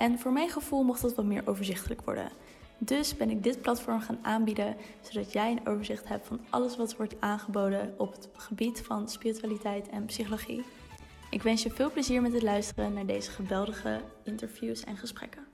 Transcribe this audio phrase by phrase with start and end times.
[0.00, 2.30] En voor mijn gevoel mocht dat wat meer overzichtelijk worden.
[2.78, 6.96] Dus ben ik dit platform gaan aanbieden, zodat jij een overzicht hebt van alles wat
[6.96, 10.64] wordt aangeboden op het gebied van spiritualiteit en psychologie.
[11.30, 15.46] Ik wens je veel plezier met het luisteren naar deze geweldige interviews en gesprekken.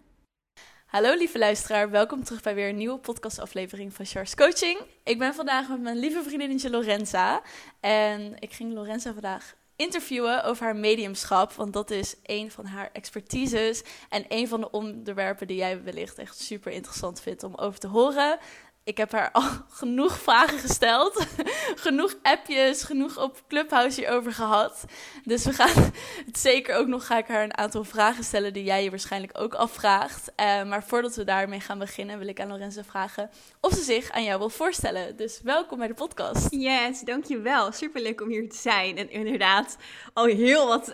[0.87, 4.79] Hallo lieve luisteraar, welkom terug bij weer een nieuwe podcastaflevering van Charles Coaching.
[5.05, 7.43] Ik ben vandaag met mijn lieve vriendinnetje Lorenza
[7.81, 11.53] en ik ging Lorenza vandaag interviewen over haar mediumschap.
[11.53, 13.83] Want dat is een van haar expertises.
[14.09, 17.89] En een van de onderwerpen die jij wellicht echt super interessant vindt om over te
[17.89, 18.39] horen.
[18.87, 19.43] Ik heb haar al
[19.81, 21.27] genoeg vragen gesteld.
[21.87, 24.85] genoeg appjes, genoeg op Clubhouse hierover gehad.
[25.25, 25.93] Dus we gaan
[26.27, 29.39] het zeker ook nog ga ik haar een aantal vragen stellen die jij je waarschijnlijk
[29.39, 30.33] ook afvraagt.
[30.41, 34.11] Uh, maar voordat we daarmee gaan beginnen, wil ik aan Lorenza vragen of ze zich
[34.11, 35.17] aan jou wil voorstellen.
[35.17, 36.47] Dus welkom bij de podcast.
[36.51, 37.73] Yes, dankjewel.
[37.73, 38.97] Superleuk om hier te zijn.
[38.97, 39.77] En inderdaad,
[40.13, 40.93] al heel wat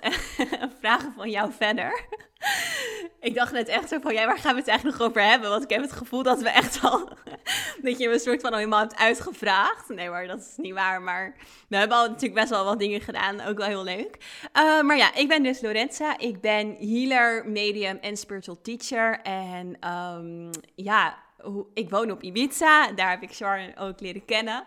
[0.81, 2.07] vragen van jou verder.
[3.21, 5.51] ik dacht net echt zo van, ja, waar gaan we het eigenlijk nog over hebben?
[5.51, 7.09] Want ik heb het gevoel dat we echt al,
[7.83, 9.89] dat je me een soort van al helemaal hebt uitgevraagd.
[9.89, 11.03] Nee, maar dat is niet waar.
[11.03, 11.35] Maar
[11.69, 14.17] we hebben al natuurlijk best wel wat dingen gedaan, ook wel heel leuk.
[14.57, 16.19] Uh, maar ja, ik ben dus Lorenza.
[16.19, 19.21] Ik ben healer, medium en spiritual teacher.
[19.21, 21.19] En um, ja,
[21.75, 22.93] ik woon op Ibiza.
[22.93, 24.65] Daar heb ik Sharon ook leren kennen.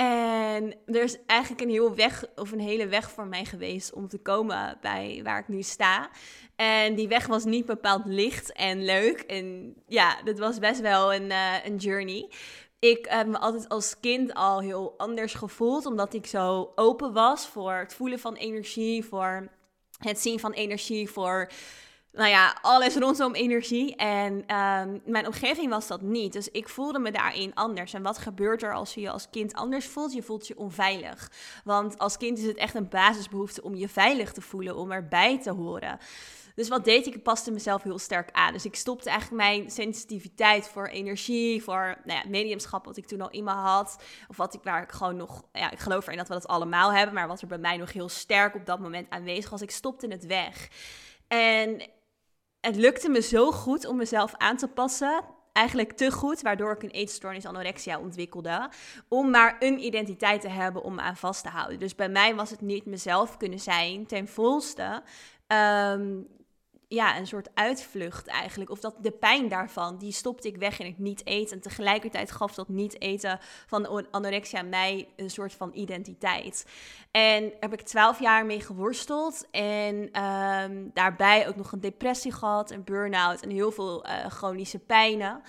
[0.00, 4.08] En er is eigenlijk een, heel weg, of een hele weg voor mij geweest om
[4.08, 6.10] te komen bij waar ik nu sta.
[6.56, 9.20] En die weg was niet bepaald licht en leuk.
[9.20, 12.30] En ja, dat was best wel een, uh, een journey.
[12.78, 17.48] Ik heb me altijd als kind al heel anders gevoeld, omdat ik zo open was
[17.48, 19.48] voor het voelen van energie, voor
[19.98, 21.50] het zien van energie, voor
[22.12, 23.96] nou ja, alles rondom energie.
[23.96, 26.32] En um, mijn omgeving was dat niet.
[26.32, 27.92] Dus ik voelde me daarin anders.
[27.92, 30.12] En wat gebeurt er als je je als kind anders voelt?
[30.12, 31.30] Je voelt je onveilig.
[31.64, 35.40] Want als kind is het echt een basisbehoefte om je veilig te voelen, om erbij
[35.40, 35.98] te horen.
[36.54, 37.14] Dus wat deed ik?
[37.14, 38.52] Ik paste mezelf heel sterk aan.
[38.52, 43.20] Dus ik stopte eigenlijk mijn sensitiviteit voor energie, voor nou ja, mediumschap, wat ik toen
[43.20, 44.02] al in me had.
[44.28, 46.92] Of wat ik, waar ik gewoon nog, ja, ik geloof erin dat we dat allemaal
[46.92, 49.62] hebben, maar wat er bij mij nog heel sterk op dat moment aanwezig was.
[49.62, 50.68] Ik stopte het weg.
[51.28, 51.82] En
[52.60, 55.24] het lukte me zo goed om mezelf aan te passen.
[55.52, 58.68] Eigenlijk te goed, waardoor ik een eetstoornis anorexia ontwikkelde.
[59.08, 61.78] Om maar een identiteit te hebben om me aan vast te houden.
[61.78, 65.02] Dus bij mij was het niet mezelf kunnen zijn ten volste.
[65.46, 66.26] Um,
[66.92, 68.70] ja, een soort uitvlucht eigenlijk.
[68.70, 71.56] Of dat de pijn daarvan, die stopte ik weg in het niet eten.
[71.56, 76.66] En tegelijkertijd gaf dat niet eten van anorexia mij een soort van identiteit.
[77.10, 79.46] En heb ik twaalf jaar mee geworsteld.
[79.50, 84.78] En ehm, daarbij ook nog een depressie gehad, een burn-out en heel veel uh, chronische
[84.78, 85.42] pijnen.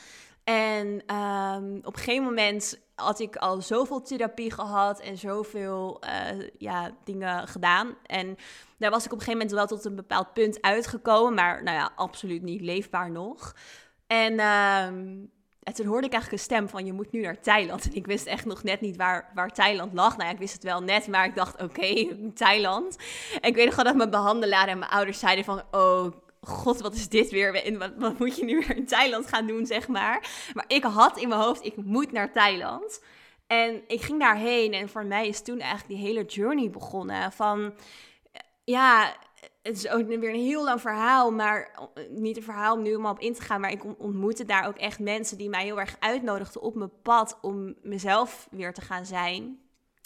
[0.43, 6.47] En um, op een gegeven moment had ik al zoveel therapie gehad en zoveel uh,
[6.57, 7.95] ja, dingen gedaan.
[8.05, 8.35] En
[8.77, 11.77] daar was ik op een gegeven moment wel tot een bepaald punt uitgekomen, maar nou
[11.77, 13.55] ja, absoluut niet leefbaar nog.
[14.07, 14.85] En, uh,
[15.63, 17.83] en toen hoorde ik eigenlijk een stem van je moet nu naar Thailand.
[17.83, 20.17] En ik wist echt nog net niet waar, waar Thailand lag.
[20.17, 22.97] Nou ja, ik wist het wel net, maar ik dacht oké, Thailand.
[23.41, 26.81] En ik weet nog wel dat mijn behandelaar en mijn ouders zeiden van oh god,
[26.81, 27.77] wat is dit weer?
[27.77, 30.49] Wat, wat, moet je nu weer in Thailand gaan doen, zeg maar.
[30.53, 33.03] Maar ik had in mijn hoofd, ik moet naar Thailand.
[33.47, 37.31] En ik ging daarheen en voor mij is toen eigenlijk die hele journey begonnen.
[37.31, 37.73] Van,
[38.63, 39.15] ja,
[39.61, 43.05] het is ook weer een heel lang verhaal, maar niet een verhaal om nu om
[43.05, 43.61] op in te gaan.
[43.61, 47.37] Maar ik ontmoette daar ook echt mensen die mij heel erg uitnodigden op mijn pad
[47.41, 49.59] om mezelf weer te gaan zijn.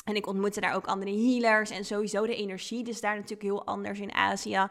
[0.05, 2.83] En ik ontmoette daar ook andere healers en sowieso de energie.
[2.83, 4.69] Dus daar natuurlijk heel anders in Azië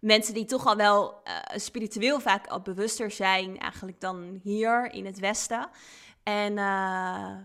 [0.00, 5.06] mensen die toch al wel uh, spiritueel vaak al bewuster zijn, eigenlijk dan hier in
[5.06, 5.68] het Westen.
[6.22, 7.36] En, uh,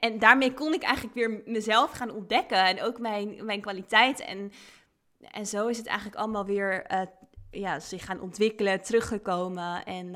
[0.00, 4.20] en, daarmee kon ik eigenlijk weer mezelf gaan ontdekken en ook mijn, mijn kwaliteit.
[4.20, 4.52] En,
[5.20, 7.00] en zo is het eigenlijk allemaal weer uh,
[7.50, 9.84] ja, zich gaan ontwikkelen, teruggekomen.
[9.84, 10.12] En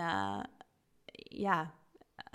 [1.14, 1.72] ja,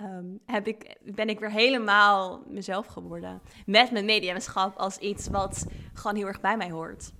[0.00, 3.42] um, heb ik, ben ik weer helemaal mezelf geworden.
[3.66, 7.12] Met mijn mediumschap als iets wat gewoon heel erg bij mij hoort.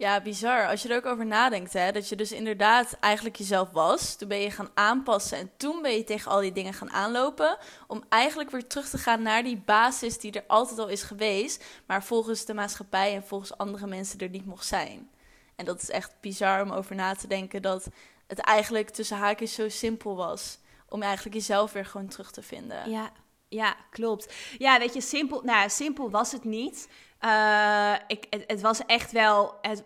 [0.00, 0.66] Ja, bizar.
[0.66, 4.16] Als je er ook over nadenkt, hè, dat je dus inderdaad eigenlijk jezelf was.
[4.16, 7.58] Toen ben je gaan aanpassen en toen ben je tegen al die dingen gaan aanlopen.
[7.86, 11.64] Om eigenlijk weer terug te gaan naar die basis die er altijd al is geweest.
[11.86, 15.10] Maar volgens de maatschappij en volgens andere mensen er niet mocht zijn.
[15.56, 17.88] En dat is echt bizar om over na te denken dat
[18.26, 20.58] het eigenlijk tussen haakjes zo simpel was.
[20.88, 22.90] Om eigenlijk jezelf weer gewoon terug te vinden.
[22.90, 23.12] Ja,
[23.48, 24.34] ja, klopt.
[24.58, 26.88] Ja, weet je, simpel, nou, simpel was het niet.
[27.24, 29.58] Uh, ik, het, was echt wel.
[29.60, 29.84] Het,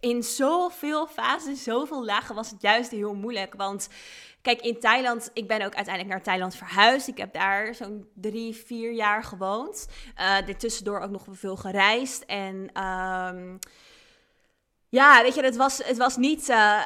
[0.00, 3.54] in zoveel fases, zoveel lagen was het juist heel moeilijk.
[3.54, 3.88] Want
[4.42, 7.08] kijk, in Thailand, ik ben ook uiteindelijk naar Thailand verhuisd.
[7.08, 9.88] Ik heb daar zo'n drie, vier jaar gewoond.
[10.20, 12.24] Uh, tussendoor ook nog veel gereisd.
[12.24, 13.58] En um,
[14.88, 16.48] ja, weet je, het was, het was niet.
[16.48, 16.82] Uh,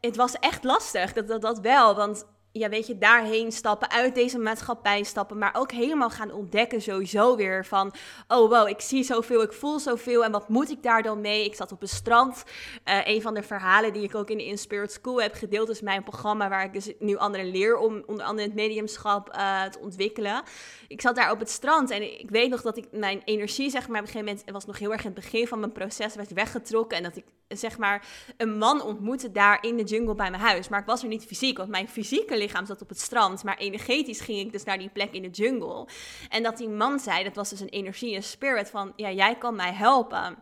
[0.00, 1.94] het was echt lastig, dat, dat, dat wel.
[1.94, 6.82] Want ja, weet je, daarheen stappen, uit deze maatschappij stappen, maar ook helemaal gaan ontdekken
[6.82, 7.92] sowieso weer van,
[8.28, 11.44] oh wow, ik zie zoveel, ik voel zoveel en wat moet ik daar dan mee?
[11.44, 12.44] Ik zat op een strand.
[12.84, 15.80] Uh, een van de verhalen die ik ook in de Inspired School heb gedeeld, is
[15.80, 19.78] mijn programma waar ik dus nu anderen leer om onder andere het mediumschap uh, te
[19.78, 20.42] ontwikkelen.
[20.88, 23.88] Ik zat daar op het strand en ik weet nog dat ik mijn energie, zeg
[23.88, 26.14] maar, op een gegeven moment, was nog heel erg in het begin van mijn proces,
[26.14, 28.06] werd weggetrokken en dat ik, zeg maar,
[28.36, 30.68] een man ontmoette daar in de jungle bij mijn huis.
[30.68, 33.44] Maar ik was er niet fysiek, want mijn fysieke lichaam zat op het strand.
[33.44, 35.88] Maar energetisch ging ik dus naar die plek in de jungle.
[36.28, 39.34] En dat die man zei, dat was dus een energie, een spirit van, ja, jij
[39.38, 40.36] kan mij helpen.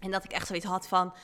[0.00, 1.14] En dat ik echt zoiets had van,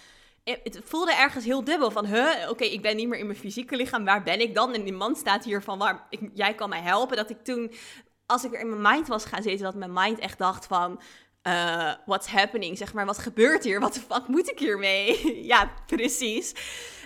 [0.44, 1.90] het voelde ergens heel dubbel.
[1.90, 4.04] Van, huh, oké, ik ben niet meer in mijn fysieke lichaam.
[4.04, 4.74] Waar ben ik dan?
[4.74, 7.16] En die man staat hier van, waar, ik, jij kan mij helpen.
[7.16, 7.72] Dat ik toen,
[8.26, 11.00] als ik er in mijn mind was gaan zitten, dat mijn mind echt dacht van...
[11.48, 12.78] Uh, what's happening?
[12.78, 13.80] Zeg maar, wat gebeurt hier?
[13.80, 15.30] Wat de fuck moet ik hiermee?
[15.52, 16.54] ja, precies.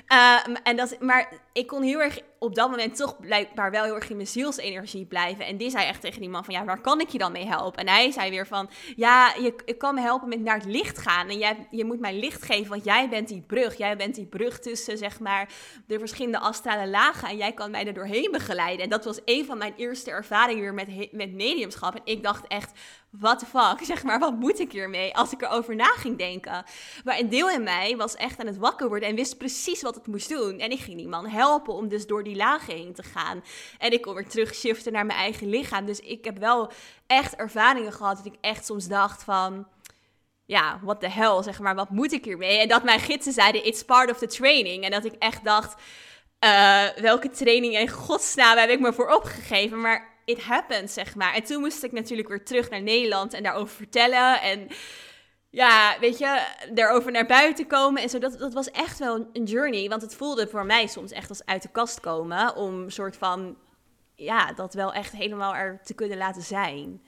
[0.09, 3.95] Uh, en dat, maar ik kon heel erg op dat moment toch blijkbaar wel heel
[3.95, 5.47] erg in mijn zielsenergie blijven.
[5.47, 7.47] En die zei echt tegen die man van, ja, waar kan ik je dan mee
[7.47, 7.81] helpen?
[7.81, 10.99] En hij zei weer van, ja, je, je kan me helpen met naar het licht
[10.99, 11.29] gaan.
[11.29, 13.77] En jij, je moet mij licht geven, want jij bent die brug.
[13.77, 15.49] Jij bent die brug tussen, zeg maar,
[15.87, 17.29] de verschillende astrale lagen.
[17.29, 18.85] En jij kan mij er doorheen begeleiden.
[18.85, 21.95] En dat was een van mijn eerste ervaringen weer met, met mediumschap.
[21.95, 22.73] En ik dacht echt,
[23.11, 25.15] what the fuck, zeg maar, wat moet ik hiermee?
[25.15, 26.65] Als ik erover na ging denken.
[27.05, 29.95] Maar een deel in mij was echt aan het wakker worden en wist precies wat
[29.95, 30.59] het moest doen.
[30.59, 33.45] En ik ging die man helpen om dus door die lagen heen te gaan.
[33.79, 35.87] En ik kon weer terug shiften naar mijn eigen lichaam.
[35.87, 36.73] Dus ik heb wel
[37.07, 39.67] echt ervaringen gehad dat ik echt soms dacht van
[40.47, 42.59] ja, what the hell, zeg maar, wat moet ik hiermee?
[42.59, 44.85] En dat mijn gidsen zeiden, it's part of the training.
[44.85, 45.81] En dat ik echt dacht,
[46.45, 49.81] uh, welke training in godsnaam heb ik me voor opgegeven?
[49.81, 51.35] Maar it happened, zeg maar.
[51.35, 54.41] En toen moest ik natuurlijk weer terug naar Nederland en daarover vertellen.
[54.41, 54.69] En
[55.55, 58.19] ja, weet je, daarover naar buiten komen en zo.
[58.19, 59.89] Dat, dat was echt wel een journey.
[59.89, 62.57] Want het voelde voor mij soms echt als uit de kast komen.
[62.57, 63.57] Om een soort van,
[64.15, 67.03] ja, dat wel echt helemaal er te kunnen laten zijn.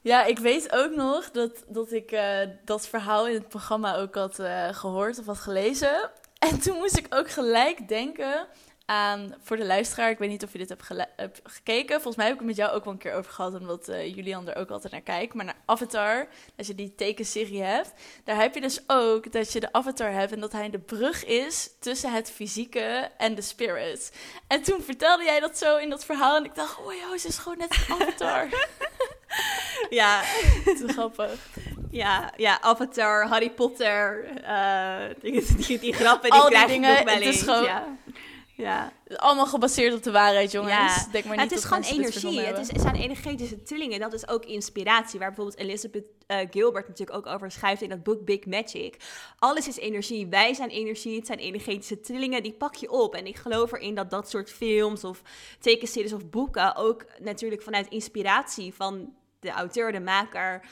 [0.00, 4.14] Ja, ik weet ook nog dat, dat ik uh, dat verhaal in het programma ook
[4.14, 6.10] had uh, gehoord of had gelezen.
[6.50, 8.46] En toen moest ik ook gelijk denken
[8.88, 11.94] aan, voor de luisteraar, ik weet niet of je dit hebt, gekeken.
[11.94, 14.14] Volgens mij heb ik het met jou ook wel een keer over gehad, omdat uh,
[14.14, 15.34] Julian er ook altijd naar kijkt.
[15.34, 17.92] Maar naar Avatar, als je die tekenserie hebt,
[18.24, 21.24] daar heb je dus ook dat je de Avatar hebt en dat hij de brug
[21.24, 24.12] is tussen het fysieke en de spirit.
[24.46, 27.28] En toen vertelde jij dat zo in dat verhaal en ik dacht, oh joh, ze
[27.28, 28.48] is gewoon net een Avatar.
[30.00, 30.20] ja.
[30.64, 31.46] Te grappig.
[31.90, 37.04] Ja, ja, Avatar, Harry Potter, uh, die, die, die, grappen die Al die dingen, nog
[37.04, 37.96] wel het is gewoon, ja.
[38.58, 38.92] Ja.
[39.16, 40.72] Allemaal gebaseerd op de waarheid, jongens.
[40.72, 41.06] Ja.
[41.12, 42.40] Denk maar niet het is gewoon energie.
[42.40, 44.00] is, het zijn energetische trillingen.
[44.00, 45.18] Dat is ook inspiratie.
[45.18, 48.96] Waar bijvoorbeeld Elizabeth eh, Gilbert natuurlijk ook over schrijft in dat boek Big Magic.
[49.38, 50.26] Alles is energie.
[50.26, 51.16] Wij zijn energie.
[51.16, 52.42] Het zijn energetische trillingen.
[52.42, 53.14] Die pak je op.
[53.14, 55.22] En ik geloof erin dat dat soort films of
[55.60, 60.62] tekenseries of boeken ook natuurlijk vanuit inspiratie van de auteur, de maker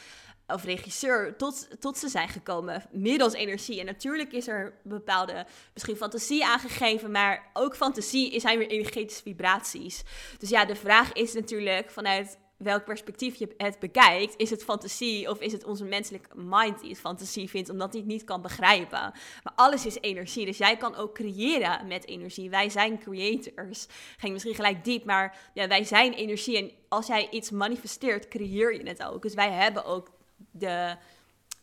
[0.46, 3.80] of regisseur tot, tot ze zijn gekomen middels energie.
[3.80, 10.02] En natuurlijk is er bepaalde, misschien fantasie aangegeven, maar ook fantasie zijn weer energetische vibraties.
[10.38, 14.34] Dus ja, de vraag is natuurlijk vanuit welk perspectief je het bekijkt.
[14.36, 18.00] Is het fantasie of is het onze menselijke mind die het fantasie vindt omdat hij
[18.00, 19.12] het niet kan begrijpen?
[19.42, 22.50] Maar alles is energie, dus jij kan ook creëren met energie.
[22.50, 23.86] Wij zijn creators.
[24.16, 28.74] Ging misschien gelijk diep, maar ja, wij zijn energie en als jij iets manifesteert, creëer
[28.74, 29.22] je het ook.
[29.22, 30.15] Dus wij hebben ook
[30.58, 30.96] de,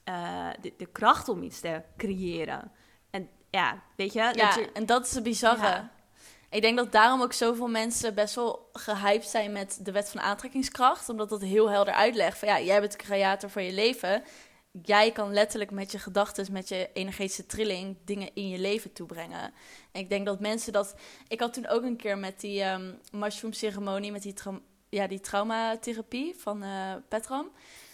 [0.10, 2.72] uh, de, de, kracht om iets te creëren.
[3.10, 4.20] En ja, weet je?
[4.20, 5.66] Ja, dat je, en dat is het bizarre.
[5.66, 5.92] Ja.
[6.54, 10.22] Ik denk dat daarom ook zoveel mensen best wel gehyped zijn met de wet van
[10.22, 11.10] aantrekkingskracht.
[11.10, 14.24] Omdat dat heel helder uitlegt van ja, jij bent de creator van je leven.
[14.82, 19.54] Jij kan letterlijk met je gedachten, met je energetische trilling, dingen in je leven toebrengen.
[19.92, 20.96] En ik denk dat mensen dat.
[21.28, 24.60] Ik had toen ook een keer met die um, mushroom ceremonie, met die, tra
[24.90, 27.52] ja, die traumatherapie van uh, Petram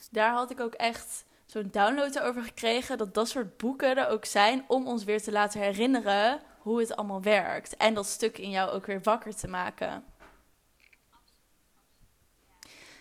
[0.09, 2.97] daar had ik ook echt zo'n download over gekregen.
[2.97, 6.95] Dat dat soort boeken er ook zijn om ons weer te laten herinneren hoe het
[6.95, 7.77] allemaal werkt.
[7.77, 10.03] En dat stuk in jou ook weer wakker te maken.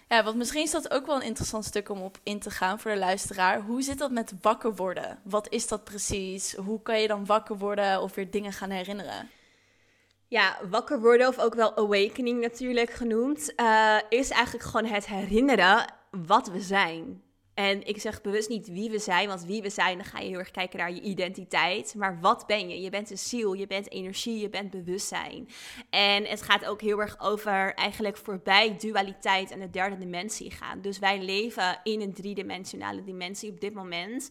[0.08, 2.80] Ja, want misschien is dat ook wel een interessant stuk om op in te gaan
[2.80, 3.60] voor de luisteraar.
[3.60, 5.18] Hoe zit dat met wakker worden?
[5.22, 6.54] Wat is dat precies?
[6.54, 9.30] Hoe kan je dan wakker worden of weer dingen gaan herinneren?
[10.28, 15.86] Ja, wakker worden, of ook wel awakening natuurlijk genoemd, uh, is eigenlijk gewoon het herinneren
[16.26, 17.22] wat we zijn.
[17.58, 20.28] En ik zeg bewust niet wie we zijn, want wie we zijn, dan ga je
[20.28, 21.94] heel erg kijken naar je identiteit.
[21.94, 22.80] Maar wat ben je?
[22.80, 25.48] Je bent een ziel, je bent energie, je bent bewustzijn.
[25.90, 30.80] En het gaat ook heel erg over eigenlijk voorbij dualiteit en de derde dimensie gaan.
[30.80, 34.30] Dus wij leven in een driedimensionale dimensie op dit moment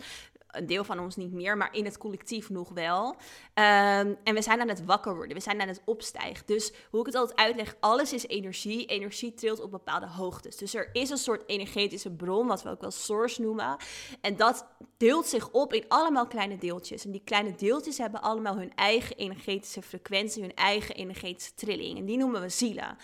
[0.57, 3.15] een deel van ons niet meer, maar in het collectief nog wel.
[3.53, 6.45] Ehm, en we zijn aan het wakker worden, we zijn aan het opstijgen.
[6.45, 8.85] Dus hoe ik het altijd uitleg, alles is energie.
[8.85, 10.57] Energie trilt op bepaalde hoogtes.
[10.57, 13.77] Dus er is een soort energetische bron, wat we ook wel source noemen.
[14.21, 14.65] En dat
[14.97, 17.05] deelt zich op in allemaal kleine deeltjes.
[17.05, 21.97] En die kleine deeltjes hebben allemaal hun eigen energetische frequentie, hun eigen energetische trilling.
[21.97, 22.97] En die noemen we zielen.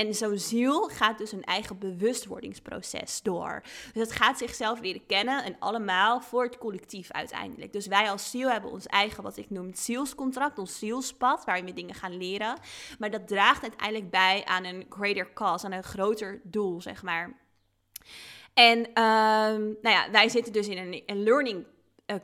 [0.00, 3.60] En zo'n ziel gaat dus een eigen bewustwordingsproces door.
[3.92, 7.72] Dus het gaat zichzelf leren kennen en allemaal voor het collectief uiteindelijk.
[7.72, 11.64] Dus wij als ziel hebben ons eigen, wat ik noem, het zielscontract, ons zielspad, waarin
[11.64, 12.58] we dingen gaan leren.
[12.98, 17.38] Maar dat draagt uiteindelijk bij aan een greater cause, aan een groter doel, zeg maar.
[18.54, 21.66] En ehm, nou ja, wij zitten dus in een, een learning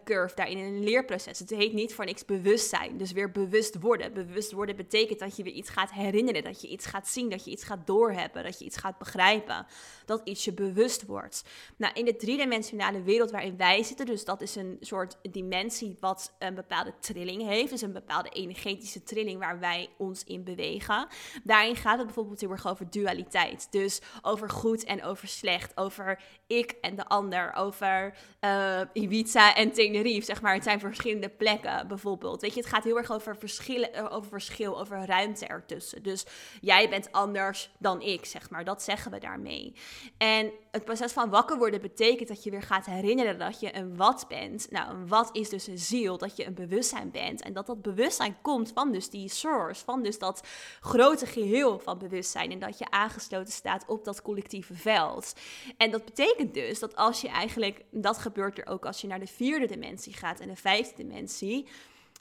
[0.04, 1.38] curve daarin, in een leerproces.
[1.38, 2.96] Het heet niet voor niks bewustzijn.
[2.96, 4.12] Dus weer bewust worden.
[4.12, 7.44] Bewust worden betekent dat je weer iets gaat herinneren, dat je iets gaat zien, dat
[7.44, 9.66] je iets gaat doorhebben, dat je iets gaat begrijpen,
[10.04, 11.44] dat iets je bewust wordt.
[11.76, 16.34] Nou, in de driedimensionale wereld waarin wij zitten, dus dat is een soort dimensie wat
[16.38, 21.06] een bepaalde trilling heeft, dus een bepaalde energetische trilling waar wij ons in bewegen.
[21.44, 23.66] Daarin gaat het bijvoorbeeld heel erg over dualiteit.
[23.70, 29.72] Dus over goed en over slecht, over ik en de ander, over uh, Ibiza en
[29.76, 30.54] Tenerife, zeg maar.
[30.54, 32.40] Het zijn verschillende plekken bijvoorbeeld.
[32.40, 36.02] Weet je, het gaat heel erg over, verschillen, eh, over verschil, over ruimte ertussen.
[36.02, 36.26] Dus
[36.60, 38.64] jij bent anders dan ik, zeg maar.
[38.64, 39.74] Dat zeggen we daarmee.
[40.18, 43.96] En het proces van wakker worden betekent dat je weer gaat herinneren dat je een
[43.96, 44.70] wat bent.
[44.70, 47.42] Nou, een wat is dus een ziel, dat je een bewustzijn bent.
[47.42, 50.46] En dat dat bewustzijn komt van dus die source, van dus dat
[50.80, 52.50] grote geheel van bewustzijn.
[52.50, 55.32] En dat je aangesloten staat op dat collectieve veld.
[55.76, 59.20] En dat betekent dus dat als je eigenlijk, dat gebeurt er ook als je naar
[59.20, 61.66] de vierde dimensie gaat en de vijfde dimensie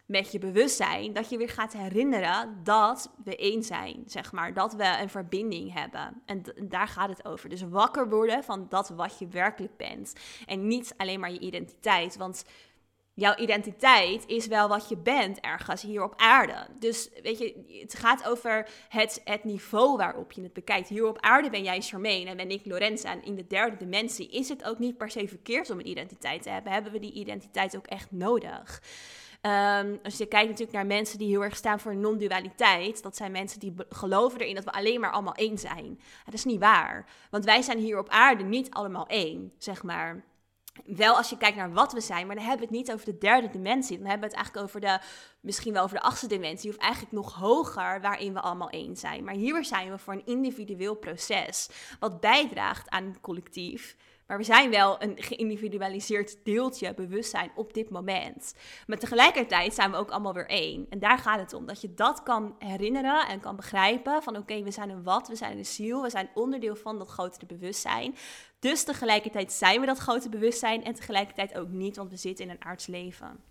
[0.05, 4.53] met je bewustzijn, dat je weer gaat herinneren dat we één zijn, zeg maar.
[4.53, 6.21] Dat we een verbinding hebben.
[6.25, 7.49] En daar gaat het over.
[7.49, 10.13] Dus wakker worden van dat wat je werkelijk bent.
[10.45, 12.17] En niet alleen maar je identiteit.
[12.17, 12.45] Want
[13.15, 16.67] jouw identiteit is wel wat je bent ergens hier op aarde.
[16.79, 20.89] Dus weet je, het gaat over het, het niveau waarop je het bekijkt.
[20.89, 23.11] Hier op aarde ben jij Charmaine en ben ik Lorenza.
[23.11, 26.43] En in de derde dimensie is het ook niet per se verkeerd om een identiteit
[26.43, 26.71] te hebben.
[26.71, 28.81] Hebben we die identiteit ook echt nodig?
[29.41, 33.31] Um, als je kijkt natuurlijk naar mensen die heel erg staan voor non-dualiteit, dat zijn
[33.31, 35.99] mensen die geloven erin dat we alleen maar allemaal één zijn.
[36.25, 40.23] dat is niet waar, want wij zijn hier op aarde niet allemaal één, zeg maar.
[40.83, 43.05] Wel als je kijkt naar wat we zijn, maar dan hebben we het niet over
[43.05, 43.97] de derde dimensie.
[43.97, 44.99] Dan hebben we het eigenlijk over de,
[45.39, 49.23] misschien wel over de achtste dimensie, of eigenlijk nog hoger, waarin we allemaal één zijn.
[49.23, 53.95] Maar hier zijn we voor een individueel proces, wat bijdraagt aan het collectief.
[54.27, 58.55] Maar we zijn wel een geïndividualiseerd deeltje bewustzijn op dit moment.
[58.87, 60.85] Maar tegelijkertijd zijn we ook allemaal weer één.
[60.89, 61.65] En daar gaat het om.
[61.65, 64.23] Dat je dat kan herinneren en kan begrijpen.
[64.23, 66.01] Van oké, we zijn een wat, we zijn een ziel.
[66.01, 68.15] We zijn onderdeel van dat grotere bewustzijn.
[68.59, 70.83] Dus tegelijkertijd zijn we dat grote bewustzijn.
[70.83, 73.43] En tegelijkertijd ook niet, want we zitten in een aards leven.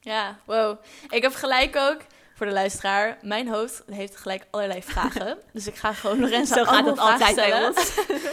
[0.00, 0.78] Ja, wow.
[1.08, 2.00] Ik heb gelijk ook
[2.40, 5.38] voor de luisteraar, mijn hoofd heeft gelijk allerlei vragen.
[5.52, 7.74] dus ik ga gewoon Lorenzo Zo gaat het altijd stellen.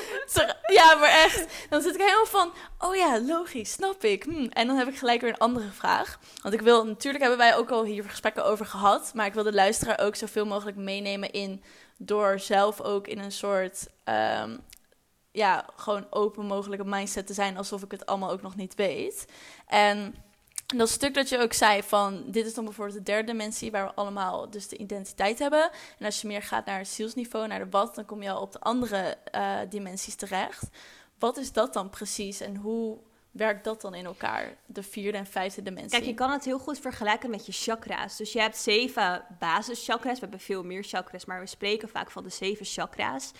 [0.79, 1.45] ja, maar echt.
[1.69, 4.23] Dan zit ik helemaal van, oh ja, logisch, snap ik.
[4.23, 4.47] Hm.
[4.49, 6.19] En dan heb ik gelijk weer een andere vraag.
[6.41, 9.11] Want ik wil, natuurlijk hebben wij ook al hier gesprekken over gehad.
[9.13, 11.63] Maar ik wil de luisteraar ook zoveel mogelijk meenemen in...
[11.97, 13.87] door zelf ook in een soort...
[14.39, 14.59] Um,
[15.31, 17.57] ja, gewoon open mogelijke mindset te zijn...
[17.57, 19.27] alsof ik het allemaal ook nog niet weet.
[19.65, 20.15] En
[20.75, 23.86] dat stuk dat je ook zei van, dit is dan bijvoorbeeld de derde dimensie waar
[23.86, 25.69] we allemaal dus de identiteit hebben.
[26.00, 28.41] En als je meer gaat naar het zielsniveau, naar de wat, dan kom je al
[28.41, 30.69] op de andere uh, dimensies terecht.
[31.19, 32.97] Wat is dat dan precies en hoe
[33.31, 35.89] werkt dat dan in elkaar, de vierde en vijfde dimensie?
[35.89, 38.17] Kijk, je kan het heel goed vergelijken met je chakra's.
[38.17, 42.24] Dus je hebt zeven basischakras, we hebben veel meer chakras, maar we spreken vaak van
[42.24, 43.31] de zeven chakra's.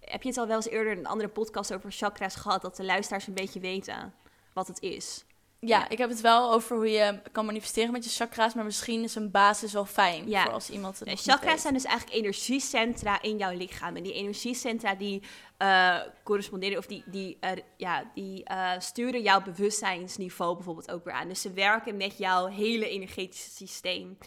[0.00, 2.76] Heb je het al wel eens eerder in een andere podcast over chakra's gehad, dat
[2.76, 4.14] de luisteraars een beetje weten
[4.52, 5.24] wat het is?
[5.66, 9.02] Ja, ik heb het wel over hoe je kan manifesteren met je chakra's, maar misschien
[9.02, 10.42] is een basis wel fijn ja.
[10.42, 13.96] voor als iemand het Chakra's zijn dus eigenlijk energiecentra in jouw lichaam.
[13.96, 15.22] En die energiecentra die
[15.58, 21.14] uh, corresponderen of die, die, uh, ja, die uh, sturen jouw bewustzijnsniveau bijvoorbeeld ook weer
[21.14, 21.28] aan.
[21.28, 24.18] Dus ze werken met jouw hele energetische systeem.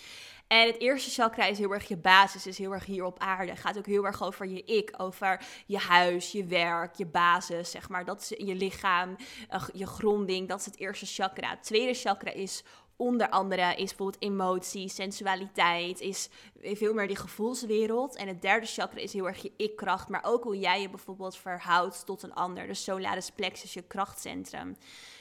[0.47, 3.55] En het eerste chakra is heel erg je basis, is heel erg hier op aarde.
[3.55, 7.89] Gaat ook heel erg over je ik, over je huis, je werk, je basis, zeg
[7.89, 8.05] maar.
[8.05, 9.15] Dat is je lichaam,
[9.53, 11.49] uh, je gronding, dat is het eerste chakra.
[11.49, 12.63] Het tweede chakra is
[12.95, 16.29] onder andere is bijvoorbeeld emotie, sensualiteit, is
[16.61, 18.15] veel meer die gevoelswereld.
[18.15, 21.37] En het derde chakra is heel erg je ik-kracht, maar ook hoe jij je bijvoorbeeld
[21.37, 22.67] verhoudt tot een ander.
[22.67, 24.77] Dus solaris plexus, je krachtcentrum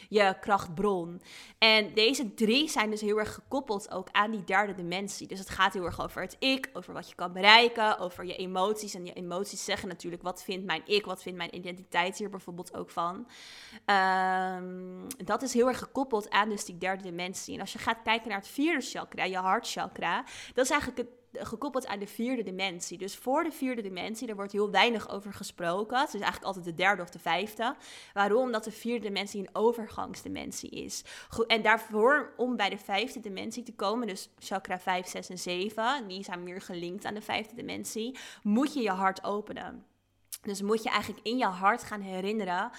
[0.09, 1.23] je krachtbron.
[1.59, 5.27] En deze drie zijn dus heel erg gekoppeld ook aan die derde dimensie.
[5.27, 8.37] Dus het gaat heel erg over het ik, over wat je kan bereiken, over je
[8.37, 8.95] emoties.
[8.95, 12.75] En je emoties zeggen natuurlijk, wat vindt mijn ik, wat vindt mijn identiteit hier bijvoorbeeld
[12.75, 13.29] ook van.
[13.87, 17.55] Um, dat is heel erg gekoppeld aan dus die derde dimensie.
[17.55, 21.26] En als je gaat kijken naar het vierde chakra, je hartchakra, dat is eigenlijk het
[21.39, 22.99] gekoppeld aan de vierde dimensie.
[22.99, 25.99] Dus voor de vierde dimensie, daar wordt heel weinig over gesproken.
[25.99, 27.77] Het is eigenlijk altijd de derde of de vijfde.
[28.13, 28.43] Waarom?
[28.43, 31.05] Omdat de vierde dimensie een overgangsdimensie is.
[31.47, 36.09] En daarvoor, om bij de vijfde dimensie te komen, dus chakra 5, 6 en 7,
[36.09, 39.85] die zijn meer gelinkt aan de vijfde dimensie, moet je je hart openen.
[40.43, 42.71] Dus moet je eigenlijk in je hart gaan herinneren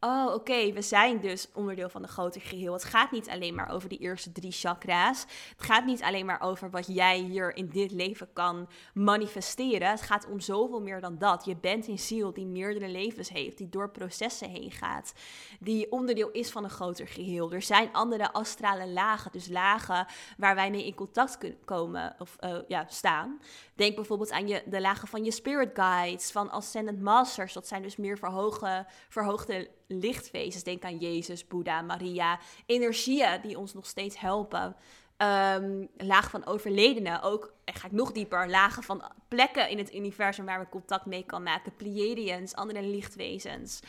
[0.00, 2.72] oh oké, we zijn dus onderdeel van een groter geheel.
[2.72, 5.20] Het gaat niet alleen maar over die eerste drie chakra's.
[5.56, 9.90] Het gaat niet alleen maar over wat jij hier in dit leven kan manifesteren.
[9.90, 11.44] Het gaat om zoveel meer dan dat.
[11.44, 15.12] Je bent een ziel die meerdere levens heeft, die door processen heen gaat,
[15.60, 17.52] die onderdeel is van een groter geheel.
[17.52, 22.36] Er zijn andere astrale lagen, dus lagen waar wij mee in contact kunnen komen of
[22.40, 23.40] uh, ja, staan.
[23.74, 27.52] Denk bijvoorbeeld aan je, de lagen van je spirit guides, van ascendant masters.
[27.52, 30.62] Dat zijn dus meer verhoogde, verhoogde lichtwezens.
[30.62, 32.38] Denk aan Jezus, Boeddha, Maria.
[32.66, 34.76] Energieën die ons nog steeds helpen.
[35.18, 40.44] Um, laag van overledenen, ook, ga ik nog dieper, lagen van plekken in het universum
[40.44, 41.76] waar we contact mee kan maken.
[41.76, 43.80] Pleiadians, andere lichtwezens.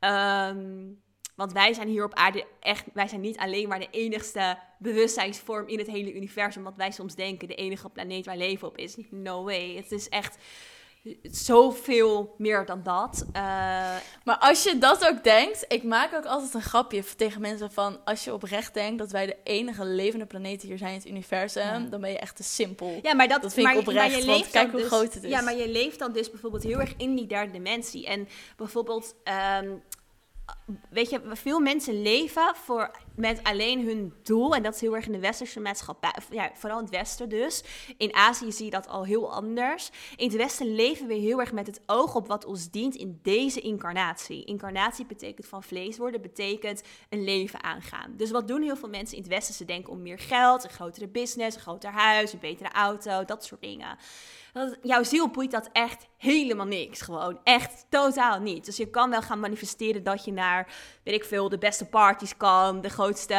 [0.00, 1.02] Um,
[1.36, 5.68] want wij zijn hier op aarde echt, wij zijn niet alleen maar de enigste bewustzijnsvorm
[5.68, 6.62] in het hele universum.
[6.62, 8.96] Wat wij soms denken, de enige planeet waar leven op is.
[9.10, 9.76] No way.
[9.76, 10.38] Het is echt
[11.22, 13.24] zoveel meer dan dat.
[13.28, 13.32] Uh,
[14.24, 17.98] maar als je dat ook denkt, ik maak ook altijd een grapje tegen mensen van...
[18.04, 21.90] als je oprecht denkt dat wij de enige levende planeten hier zijn in het universum...
[21.90, 22.98] dan ben je echt te simpel.
[23.02, 25.14] Ja, maar dat, dat vind maar, ik oprecht, maar je want kijk hoe dus, groot
[25.14, 25.30] het is.
[25.30, 28.06] Ja, maar je leeft dan dus bijvoorbeeld heel erg in die derde dimensie.
[28.06, 29.14] En bijvoorbeeld...
[29.62, 29.82] Um,
[30.90, 34.54] weet je, veel mensen leven voor, met alleen hun doel.
[34.54, 36.14] En dat is heel erg in de westerse maatschappij.
[36.30, 37.64] Ja, vooral in het westen dus.
[37.96, 39.90] In Azië zie je dat al heel anders.
[40.16, 43.18] In het westen leven we heel erg met het oog op wat ons dient in
[43.22, 44.44] deze incarnatie.
[44.44, 48.14] Incarnatie betekent van vlees worden, betekent een leven aangaan.
[48.16, 49.54] Dus wat doen heel veel mensen in het westen?
[49.54, 53.44] Ze denken om meer geld, een grotere business, een groter huis, een betere auto, dat
[53.44, 53.98] soort dingen
[54.82, 57.00] jouw ziel boeit dat echt helemaal niks.
[57.00, 58.64] Gewoon echt totaal niet.
[58.64, 60.55] Dus je kan wel gaan manifesteren dat je naar,
[61.02, 63.34] weet ik veel, de beste parties kan, de grootste,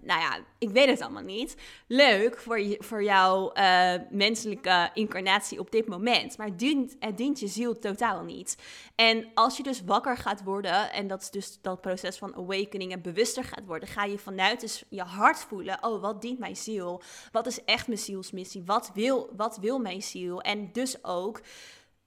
[0.00, 1.56] nou ja, ik weet het allemaal niet.
[1.86, 6.38] Leuk voor, je, voor jouw uh, menselijke incarnatie op dit moment.
[6.38, 8.56] Maar dient, het dient je ziel totaal niet.
[8.94, 12.92] En als je dus wakker gaat worden, en dat is dus dat proces van awakening
[12.92, 16.56] en bewuster gaat worden, ga je vanuit dus je hart voelen: oh, wat dient mijn
[16.56, 17.02] ziel?
[17.32, 18.62] Wat is echt mijn zielsmissie?
[18.64, 20.40] Wat wil, wat wil mijn ziel?
[20.40, 21.40] En dus ook.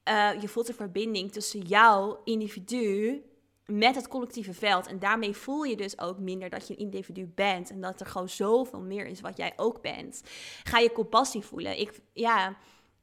[0.09, 3.23] Uh, je voelt een verbinding tussen jouw individu
[3.69, 4.87] met het collectieve veld.
[4.87, 7.69] En daarmee voel je dus ook minder dat je een individu bent.
[7.69, 10.23] En dat er gewoon zoveel meer is wat jij ook bent.
[10.63, 11.79] Ga je compassie voelen.
[11.79, 12.57] Ik, ja,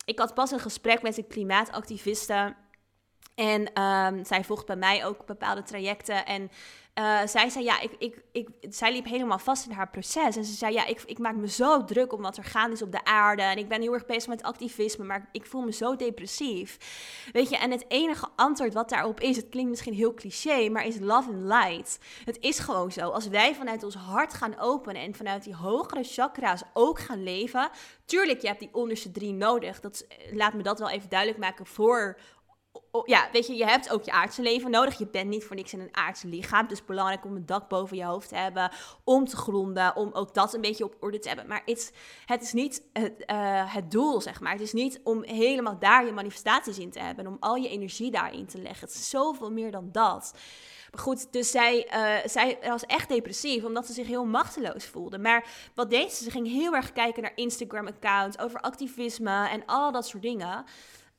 [0.05, 2.55] ik had pas een gesprek met een klimaatactiviste.
[3.37, 6.27] En um, zij volgt bij mij ook bepaalde trajecten.
[6.27, 6.51] En
[6.99, 10.37] uh, zij zei, ja, ik, ik, ik, zij liep helemaal vast in haar proces.
[10.37, 12.83] En ze zei, ja, ik, ik maak me zo druk om wat er gaande is
[12.83, 13.43] op de aarde.
[13.43, 16.79] En ik ben heel erg bezig met activisme, maar ik voel me zo depressief.
[17.33, 20.87] Weet je, en het enige antwoord wat daarop is, het klinkt misschien heel cliché, maar
[20.87, 21.99] is love and light.
[22.25, 23.09] Het is gewoon zo.
[23.09, 27.69] Als wij vanuit ons hart gaan openen en vanuit die hogere chakra's ook gaan leven.
[28.05, 29.81] Tuurlijk, je hebt die onderste drie nodig.
[29.81, 32.19] Dat, laat me dat wel even duidelijk maken voor
[33.05, 34.99] ja, weet je, je hebt ook je aardse leven nodig.
[34.99, 36.67] Je bent niet voor niks in een aardse lichaam.
[36.71, 38.71] Is belangrijk om een dak boven je hoofd te hebben,
[39.05, 41.47] om te gronden, om ook dat een beetje op orde te hebben.
[41.47, 41.93] Maar het,
[42.27, 44.53] het is niet het, uh, het doel, zeg maar.
[44.53, 48.11] Het is niet om helemaal daar je manifestaties in te hebben, om al je energie
[48.11, 48.87] daarin te leggen.
[48.87, 50.35] Het is zoveel meer dan dat.
[50.91, 55.19] Maar goed, dus zij, uh, zij was echt depressief, omdat ze zich heel machteloos voelde.
[55.19, 56.25] Maar wat deed ze?
[56.25, 60.65] Ze ging heel erg kijken naar Instagram-accounts over activisme en al dat soort dingen.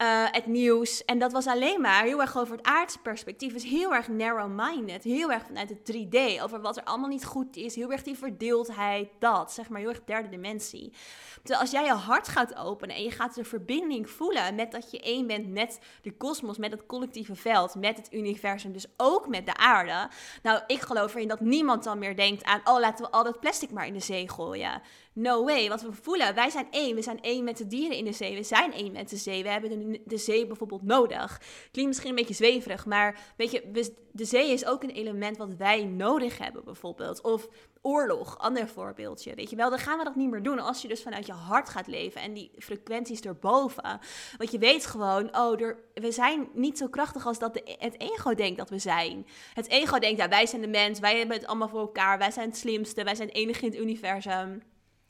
[0.01, 1.05] Uh, het nieuws.
[1.05, 3.53] En dat was alleen maar heel erg over het aardse perspectief.
[3.53, 5.03] Dus heel erg narrow-minded.
[5.03, 6.41] Heel erg vanuit het 3D.
[6.41, 7.75] Over wat er allemaal niet goed is.
[7.75, 9.09] Heel erg die verdeeldheid.
[9.19, 10.93] Dat, zeg maar, heel erg derde dimensie.
[11.37, 14.91] Terwijl als jij je hart gaat openen en je gaat de verbinding voelen met dat
[14.91, 19.27] je één bent met de kosmos, met het collectieve veld, met het universum, dus ook
[19.27, 20.09] met de aarde.
[20.43, 23.39] Nou, ik geloof erin dat niemand dan meer denkt aan, oh, laten we al dat
[23.39, 24.81] plastic maar in de zee gooien.
[25.19, 26.95] No way, wat we voelen, wij zijn één.
[26.95, 28.35] We zijn één met de dieren in de zee.
[28.35, 29.43] We zijn één met de zee.
[29.43, 31.41] We hebben de, zee bijvoorbeeld nodig.
[31.71, 35.53] Klinkt misschien een beetje zweverig, maar weet je, de zee is ook een element wat
[35.55, 37.21] wij nodig hebben, bijvoorbeeld.
[37.21, 37.47] Of
[37.81, 39.35] oorlog, ander voorbeeldje.
[39.35, 41.33] Weet je wel, dan gaan we dat niet meer doen als je dus vanuit je
[41.33, 43.99] hart gaat leven en die frequenties erboven.
[44.37, 45.59] Want je weet gewoon, oh,
[45.93, 49.27] we zijn niet zo krachtig als dat het ego denkt dat we zijn.
[49.53, 52.31] Het ego denkt, ja, wij zijn de mens, wij hebben het allemaal voor elkaar, wij
[52.31, 54.61] zijn het slimste, wij zijn het enige in het universum.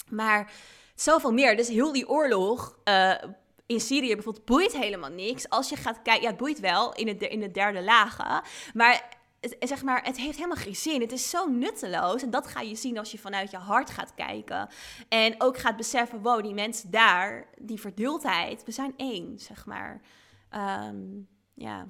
[0.09, 0.51] Maar
[0.95, 1.55] zoveel meer.
[1.57, 2.77] Dus heel die oorlog.
[2.83, 3.13] Uh,
[3.65, 5.49] in Syrië bijvoorbeeld boeit helemaal niks.
[5.49, 8.41] Als je gaat kijken, ja, het boeit wel in de, in de derde lagen.
[8.73, 11.01] Maar het, zeg maar, het heeft helemaal geen zin.
[11.01, 12.23] Het is zo nutteloos.
[12.23, 14.69] En dat ga je zien als je vanuit je hart gaat kijken.
[15.09, 20.01] En ook gaat beseffen, wow, die mensen daar, die verdeeldheid, we zijn één, zeg maar.
[20.85, 21.87] Um, ja.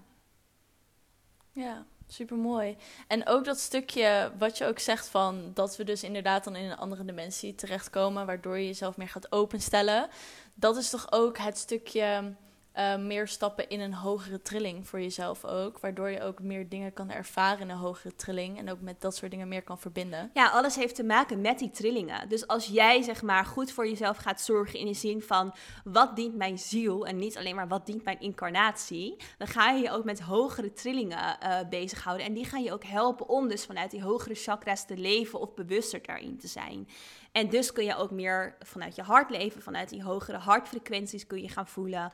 [1.51, 2.77] Ja, super mooi.
[3.07, 6.69] En ook dat stukje wat je ook zegt van dat we dus inderdaad dan in
[6.69, 10.09] een andere dimensie terechtkomen, waardoor je jezelf meer gaat openstellen.
[10.53, 12.33] Dat is toch ook het stukje
[12.77, 15.79] uh, meer stappen in een hogere trilling voor jezelf ook.
[15.79, 18.57] Waardoor je ook meer dingen kan ervaren in een hogere trilling.
[18.57, 20.31] En ook met dat soort dingen meer kan verbinden.
[20.33, 22.29] Ja, alles heeft te maken met die trillingen.
[22.29, 26.15] Dus als jij zeg maar goed voor jezelf gaat zorgen in de zin van wat
[26.15, 29.91] dient mijn ziel en niet alleen maar wat dient mijn incarnatie, dan ga je je
[29.91, 32.25] ook met hogere trillingen uh, bezighouden.
[32.25, 35.53] En die gaan je ook helpen om dus vanuit die hogere chakras te leven of
[35.53, 36.87] bewuster daarin te zijn.
[37.31, 41.41] En dus kun je ook meer vanuit je hart leven, vanuit die hogere hartfrequenties kun
[41.41, 42.11] je gaan voelen.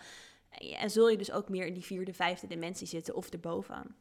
[0.57, 3.95] En zul je dus ook meer in die vierde, vijfde dimensie zitten of erboven.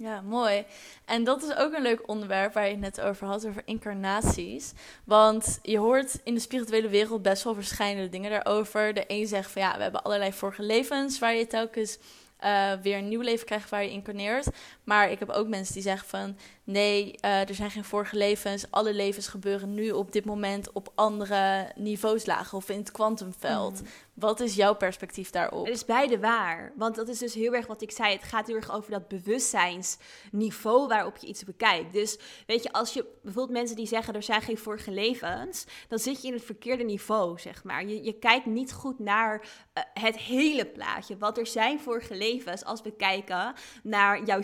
[0.00, 0.64] Ja, mooi.
[1.04, 4.72] En dat is ook een leuk onderwerp waar je het net over had, over incarnaties.
[5.04, 8.94] Want je hoort in de spirituele wereld best wel verschillende dingen daarover.
[8.94, 11.98] De een zegt van ja, we hebben allerlei vorige levens waar je telkens
[12.44, 14.48] uh, weer een nieuw leven krijgt waar je incarneert.
[14.90, 18.70] Maar ik heb ook mensen die zeggen van nee, uh, er zijn geen vorige levens.
[18.70, 23.80] Alle levens gebeuren nu op dit moment op andere niveaus lagen of in het kwantumveld.
[23.80, 23.86] Mm.
[24.14, 25.66] Wat is jouw perspectief daarop?
[25.66, 26.72] Het is beide waar.
[26.76, 28.12] Want dat is dus heel erg wat ik zei.
[28.12, 31.92] Het gaat heel erg over dat bewustzijnsniveau waarop je iets bekijkt.
[31.92, 35.98] Dus weet je, als je bijvoorbeeld mensen die zeggen er zijn geen vorige levens, dan
[35.98, 37.86] zit je in het verkeerde niveau, zeg maar.
[37.86, 41.16] Je, je kijkt niet goed naar uh, het hele plaatje.
[41.16, 44.42] Wat er zijn vorige levens als we kijken naar jouw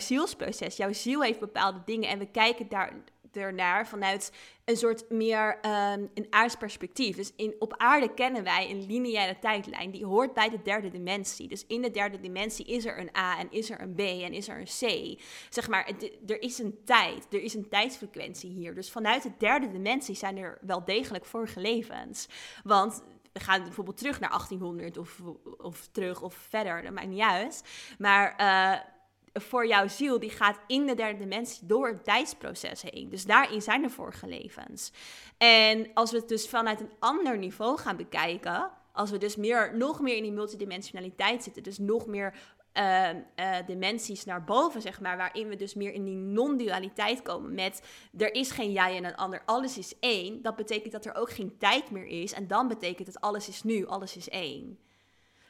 [0.75, 2.93] Jouw ziel heeft bepaalde dingen en we kijken daar
[3.37, 4.31] ernaar vanuit
[4.65, 7.15] een soort meer um, een aards perspectief.
[7.15, 9.91] Dus in, op aarde kennen wij een lineaire tijdlijn.
[9.91, 11.47] Die hoort bij de derde dimensie.
[11.47, 14.33] Dus in de derde dimensie is er een A en is er een B en
[14.33, 15.19] is er een C.
[15.49, 15.91] Zeg maar,
[16.27, 17.33] er is een tijd.
[17.33, 18.75] Er is een tijdsfrequentie hier.
[18.75, 22.27] Dus vanuit de derde dimensie zijn er wel degelijk vorige levens.
[22.63, 25.21] Want we gaan bijvoorbeeld terug naar 1800 of,
[25.57, 27.63] of terug of verder, dat maakt niet uit.
[27.97, 28.35] Maar...
[28.41, 28.95] Uh,
[29.41, 33.09] voor jouw ziel, die gaat in de derde dimensie door een tijdsproces heen.
[33.09, 34.91] Dus daarin zijn er vorige levens.
[35.37, 39.77] En als we het dus vanuit een ander niveau gaan bekijken, als we dus meer,
[39.77, 42.33] nog meer in die multidimensionaliteit zitten, dus nog meer
[42.77, 47.53] uh, uh, dimensies naar boven, zeg maar, waarin we dus meer in die non-dualiteit komen
[47.53, 47.81] met
[48.17, 50.41] er is geen jij en een ander, alles is één.
[50.41, 53.63] Dat betekent dat er ook geen tijd meer is en dan betekent het alles is
[53.63, 54.79] nu, alles is één.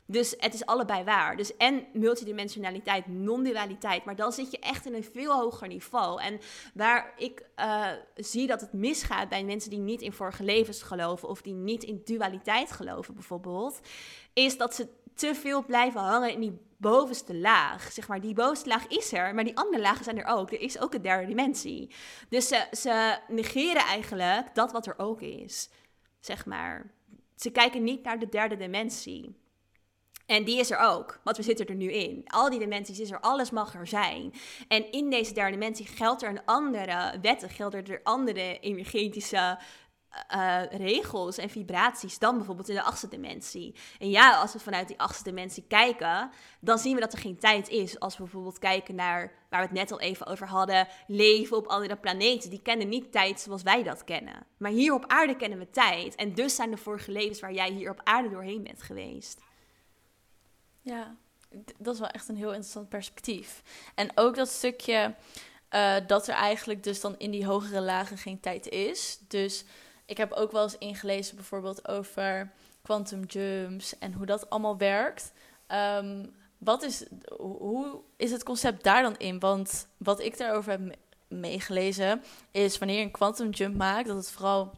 [0.07, 1.35] Dus het is allebei waar.
[1.35, 4.05] Dus en multidimensionaliteit, non-dualiteit.
[4.05, 6.21] Maar dan zit je echt in een veel hoger niveau.
[6.21, 6.39] En
[6.73, 11.29] waar ik uh, zie dat het misgaat bij mensen die niet in vorige levens geloven.
[11.29, 13.79] of die niet in dualiteit geloven, bijvoorbeeld.
[14.33, 17.91] is dat ze te veel blijven hangen in die bovenste laag.
[17.91, 20.51] Zeg maar, die bovenste laag is er, maar die andere lagen zijn er ook.
[20.51, 21.91] Er is ook een derde dimensie.
[22.29, 25.69] Dus ze, ze negeren eigenlijk dat wat er ook is.
[26.19, 26.91] Zeg maar.
[27.35, 29.35] Ze kijken niet naar de derde dimensie.
[30.27, 32.23] En die is er ook, want we zitten er nu in.
[32.25, 34.33] Al die dimensies is er, alles mag er zijn.
[34.67, 39.59] En in deze derde dimensie geldt er een andere wetten, gelden er andere energetische
[40.35, 43.75] uh, regels en vibraties dan bijvoorbeeld in de achtste dimensie.
[43.99, 47.39] En ja, als we vanuit die achtste dimensie kijken, dan zien we dat er geen
[47.39, 47.99] tijd is.
[47.99, 51.67] Als we bijvoorbeeld kijken naar, waar we het net al even over hadden, leven op
[51.67, 52.49] andere planeten.
[52.49, 54.45] Die kennen niet tijd zoals wij dat kennen.
[54.57, 56.15] Maar hier op aarde kennen we tijd.
[56.15, 59.46] En dus zijn de vorige levens waar jij hier op aarde doorheen bent geweest.
[60.87, 61.15] Ja,
[61.77, 63.63] dat is wel echt een heel interessant perspectief.
[63.95, 65.15] En ook dat stukje
[65.71, 69.19] uh, dat er eigenlijk dus dan in die hogere lagen geen tijd is.
[69.27, 69.65] Dus
[70.05, 75.31] ik heb ook wel eens ingelezen bijvoorbeeld over quantum jumps en hoe dat allemaal werkt.
[75.67, 76.25] Ehm,
[76.57, 77.05] wat is,
[77.37, 79.39] hoe is het concept daar dan in?
[79.39, 80.95] Want wat ik daarover heb
[81.27, 84.71] meegelezen is wanneer je een quantum jump maakt, dat het vooral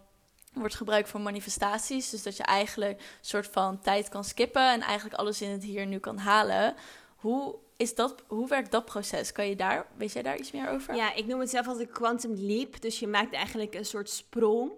[0.54, 2.10] wordt gebruikt voor manifestaties.
[2.10, 5.64] Dus dat je eigenlijk een soort van tijd kan skippen en eigenlijk alles in het
[5.64, 6.76] hier nu kan halen.
[7.16, 9.32] Hoe, is dat, hoe werkt dat proces?
[9.32, 10.96] Kan je daar, weet jij daar iets meer over?
[10.96, 12.82] Ja, ik noem het zelf als een quantum leap.
[12.82, 14.72] Dus je maakt eigenlijk een soort sprong.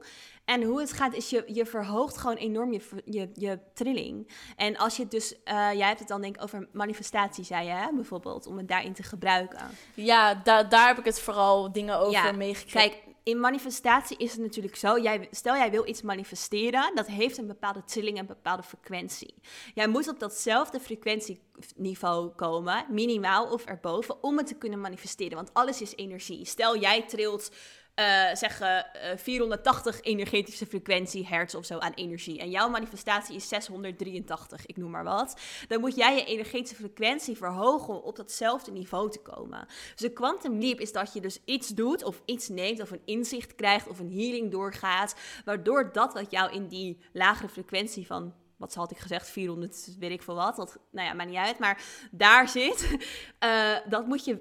[0.45, 4.31] En hoe het gaat is, je, je verhoogt gewoon enorm je, je, je trilling.
[4.55, 5.39] En als je dus, uh,
[5.73, 7.87] jij hebt het dan denk ik over manifestatie, zei je hè?
[7.93, 9.59] bijvoorbeeld, om het daarin te gebruiken.
[9.93, 12.89] Ja, da daar heb ik het vooral dingen over ja, meegekregen.
[12.89, 17.37] Kijk, in manifestatie is het natuurlijk zo, jij, stel jij wil iets manifesteren, dat heeft
[17.37, 19.33] een bepaalde trilling en een bepaalde frequentie.
[19.73, 25.53] Jij moet op datzelfde frequentieniveau komen, minimaal of erboven, om het te kunnen manifesteren, want
[25.53, 26.45] alles is energie.
[26.45, 27.51] Stel jij trilt
[27.95, 32.39] uh, zeggen uh, 480 energetische frequentie hertz of zo aan energie.
[32.39, 35.39] En jouw manifestatie is 683, ik noem maar wat.
[35.67, 39.67] Dan moet jij je energetische frequentie verhogen om op datzelfde niveau te komen.
[39.95, 43.01] Dus een quantum leap is dat je dus iets doet of iets neemt of een
[43.05, 45.15] inzicht krijgt of een healing doorgaat.
[45.45, 50.11] Waardoor dat wat jou in die lagere frequentie van wat had ik gezegd, 400, weet
[50.11, 50.55] ik veel wat.
[50.55, 51.59] Dat, nou ja, maakt niet uit.
[51.59, 52.97] Maar daar zit,
[53.43, 54.39] uh, dat moet je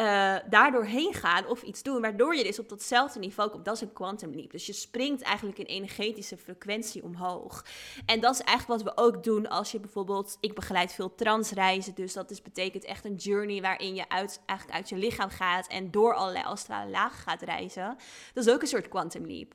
[0.00, 3.64] uh, daardoor heen gaan of iets doen, waardoor je dus op datzelfde niveau komt.
[3.64, 4.50] Dat is een quantum leap.
[4.50, 7.64] Dus je springt eigenlijk in energetische frequentie omhoog.
[8.06, 11.94] En dat is eigenlijk wat we ook doen als je bijvoorbeeld, ik begeleid veel transreizen,
[11.94, 15.66] dus dat is, betekent echt een journey waarin je uit, eigenlijk uit je lichaam gaat
[15.66, 17.96] en door allerlei astrale lagen gaat reizen.
[18.32, 19.54] Dat is ook een soort quantum leap.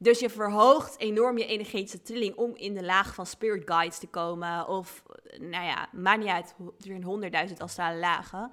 [0.00, 4.06] Dus je verhoogt enorm je energetische trilling om in de laag van spirit guides te
[4.06, 4.68] komen.
[4.68, 5.02] Of,
[5.38, 8.50] nou ja, maakt niet uit, er zijn honderdduizend astrale lagen.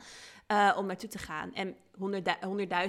[0.47, 1.53] Uh, om naartoe te gaan.
[1.53, 1.75] En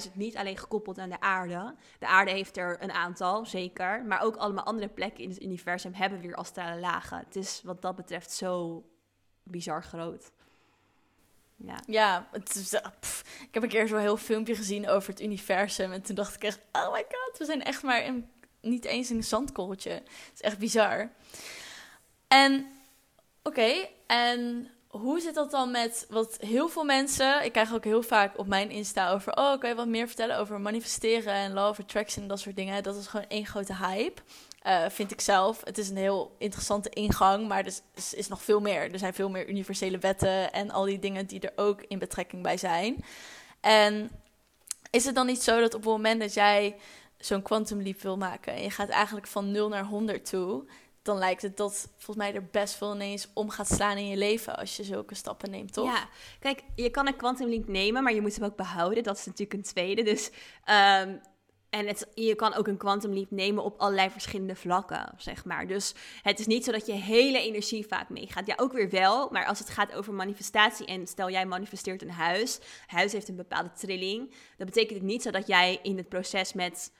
[0.06, 1.74] 100.000 niet alleen gekoppeld aan de aarde.
[1.98, 4.04] De aarde heeft er een aantal, zeker.
[4.04, 7.18] Maar ook allemaal andere plekken in het universum hebben weer astrale lagen.
[7.18, 8.84] Het is wat dat betreft zo
[9.42, 10.32] bizar groot.
[11.56, 12.86] Ja, ja het is, eh,
[13.48, 15.92] ik heb een keer zo'n heel filmpje gezien over het universum.
[15.92, 18.14] En toen dacht ik echt, oh my god, we zijn echt maar
[18.60, 19.90] niet eens een zandkorreltje.
[19.90, 21.10] Het is echt bizar.
[22.28, 22.66] En,
[23.42, 27.44] oké, en hoe zit dat dan met wat heel veel mensen.
[27.44, 29.36] Ik krijg ook heel vaak op mijn Insta over.
[29.36, 32.56] Oh, kan je wat meer vertellen over manifesteren en law of attraction en dat soort
[32.56, 32.82] dingen?
[32.82, 34.22] Dat is gewoon één grote hype.
[34.66, 35.60] Uh, vind ik zelf.
[35.64, 38.92] Het is een heel interessante ingang, maar er is, is, nog veel meer.
[38.92, 42.42] Er zijn veel meer universele wetten en al die dingen die er ook in betrekking
[42.42, 43.04] bij zijn.
[43.60, 44.10] En
[44.90, 46.76] is het dan niet zo dat op het moment dat jij
[47.18, 50.64] zo'n quantum leap wil maken en je gaat eigenlijk van 0 naar 100 toe,
[51.06, 54.16] dan lijkt het dat volgens mij er best veel ineens om gaat slaan in je
[54.16, 55.84] leven als je zulke stappen neemt, toch?
[55.84, 56.08] Ja,
[56.40, 59.02] kijk, je kan een quantum link nemen, maar je moet hem ook behouden.
[59.02, 60.02] Dat is natuurlijk een tweede.
[60.02, 60.30] Dus,
[60.64, 61.20] um,
[61.70, 65.66] en het, je kan ook een quantum leap nemen op allerlei verschillende vlakken, zeg maar.
[65.66, 68.46] Dus het is niet zo dat je hele energie vaak meegaat.
[68.46, 72.10] Ja, ook weer wel, maar als het gaat over manifestatie en stel jij manifesteert een
[72.10, 76.52] huis, huis heeft een bepaalde trilling, dan betekent niet zo dat jij in het proces
[76.52, 76.92] met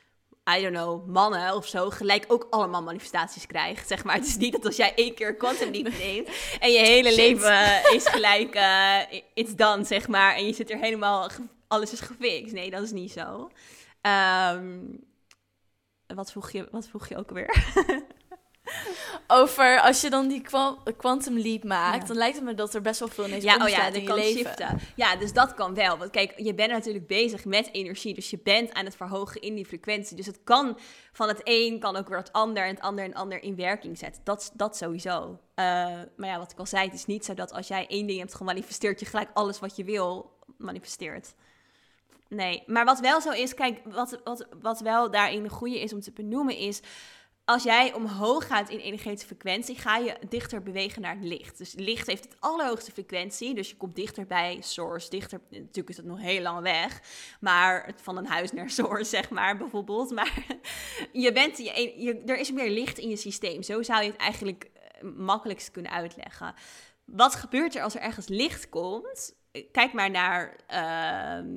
[0.48, 3.88] I don't know, mannen of zo, gelijk ook allemaal manifestaties krijgt.
[3.88, 4.14] Zeg maar.
[4.14, 6.28] Het is niet dat als jij één keer quantum leap neemt
[6.60, 10.34] en je hele leven is gelijk, uh, it's done, zeg maar.
[10.34, 11.30] En je zit er helemaal,
[11.68, 12.52] alles is gefixt.
[12.52, 13.50] Nee, dat is niet zo.
[14.02, 15.04] Um,
[16.06, 17.64] wat, vroeg je, wat vroeg je ook weer?
[19.26, 20.42] Over als je dan die
[20.96, 23.68] quantum leap maakt, dan lijkt het me dat er best wel veel ineens ja, oh
[23.68, 24.44] ja, in je leven.
[24.44, 24.80] Shiften.
[24.96, 25.98] Ja, dus dat kan wel.
[25.98, 29.54] Want kijk, je bent natuurlijk bezig met energie, dus je bent aan het verhogen in
[29.54, 30.16] die frequentie.
[30.16, 30.78] Dus het kan
[31.12, 33.98] van het een kan ook weer het ander en het ander en ander in werking
[33.98, 34.20] zetten.
[34.24, 35.28] Dat, dat sowieso.
[35.30, 35.64] Uh,
[36.16, 38.18] maar ja, wat ik al zei, het is niet zo dat als jij één ding
[38.18, 41.34] hebt gemanifesteerd, je gelijk alles wat je wil manifesteert.
[42.28, 45.92] Nee, maar wat wel zo is, kijk, wat, wat, wat wel daarin een goede is
[45.92, 46.80] om te benoemen is
[47.46, 51.58] als jij omhoog gaat in energetische frequentie, ga je dichter bewegen naar het licht.
[51.58, 55.10] Dus licht heeft het allerhoogste frequentie, dus je komt dichter bij source.
[55.10, 57.00] Dichter, natuurlijk is het nog heel lang weg,
[57.40, 60.10] maar van een huis naar source, zeg maar, bijvoorbeeld.
[60.10, 60.44] Maar
[61.12, 63.62] je bent, je, je, er is meer licht in je systeem.
[63.62, 66.54] Zo zou je het eigenlijk eh, makkelijkst kunnen uitleggen.
[67.04, 69.34] Wat gebeurt er als er ergens licht komt?
[69.72, 71.50] Kijk maar naar, uh,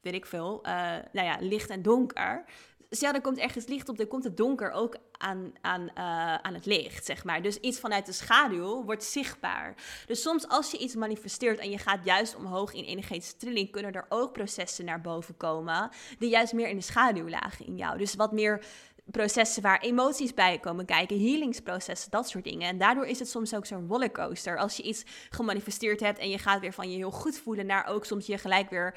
[0.00, 0.72] weet ik veel, uh,
[1.12, 2.44] nou ja, licht en donker
[2.90, 6.54] stel, er komt ergens licht op, dan komt het donker ook aan, aan, uh, aan
[6.54, 7.42] het licht, zeg maar.
[7.42, 9.74] Dus iets vanuit de schaduw wordt zichtbaar.
[10.06, 13.92] Dus soms als je iets manifesteert en je gaat juist omhoog in energetische trilling, kunnen
[13.92, 17.98] er ook processen naar boven komen die juist meer in de schaduw lagen in jou.
[17.98, 18.64] Dus wat meer
[19.10, 22.68] processen waar emoties bij komen kijken, healingsprocessen, dat soort dingen.
[22.68, 24.58] En daardoor is het soms ook zo'n rollercoaster.
[24.58, 27.86] Als je iets gemanifesteerd hebt en je gaat weer van je heel goed voelen naar
[27.86, 28.94] ook soms je gelijk weer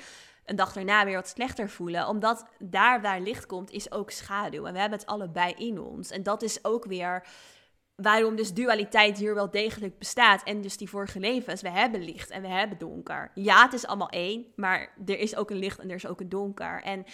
[0.50, 2.08] een dag daarna weer wat slechter voelen.
[2.08, 4.66] Omdat daar waar licht komt, is ook schaduw.
[4.66, 6.10] En we hebben het allebei in ons.
[6.10, 7.28] En dat is ook weer
[7.96, 10.44] waarom dus dualiteit hier wel degelijk bestaat.
[10.44, 13.32] En dus die vorige levens, we hebben licht en we hebben donker.
[13.34, 16.20] Ja, het is allemaal één, maar er is ook een licht en er is ook
[16.20, 16.82] een donker.
[16.84, 17.06] En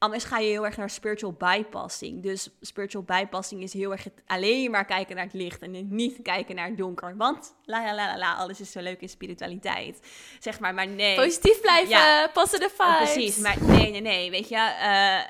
[0.00, 2.22] anders ga je heel erg naar spiritual bypassing.
[2.22, 6.54] Dus spiritual bypassing is heel erg alleen maar kijken naar het licht en niet kijken
[6.54, 7.16] naar het donker.
[7.16, 10.00] Want la la la la, alles is zo leuk in spiritualiteit.
[10.38, 11.16] Zeg maar, maar nee.
[11.16, 12.28] Positief blijven, ja.
[12.32, 13.12] passen de vibes.
[13.12, 14.56] Precies, maar nee, nee, nee, weet je...
[14.56, 15.20] Uh,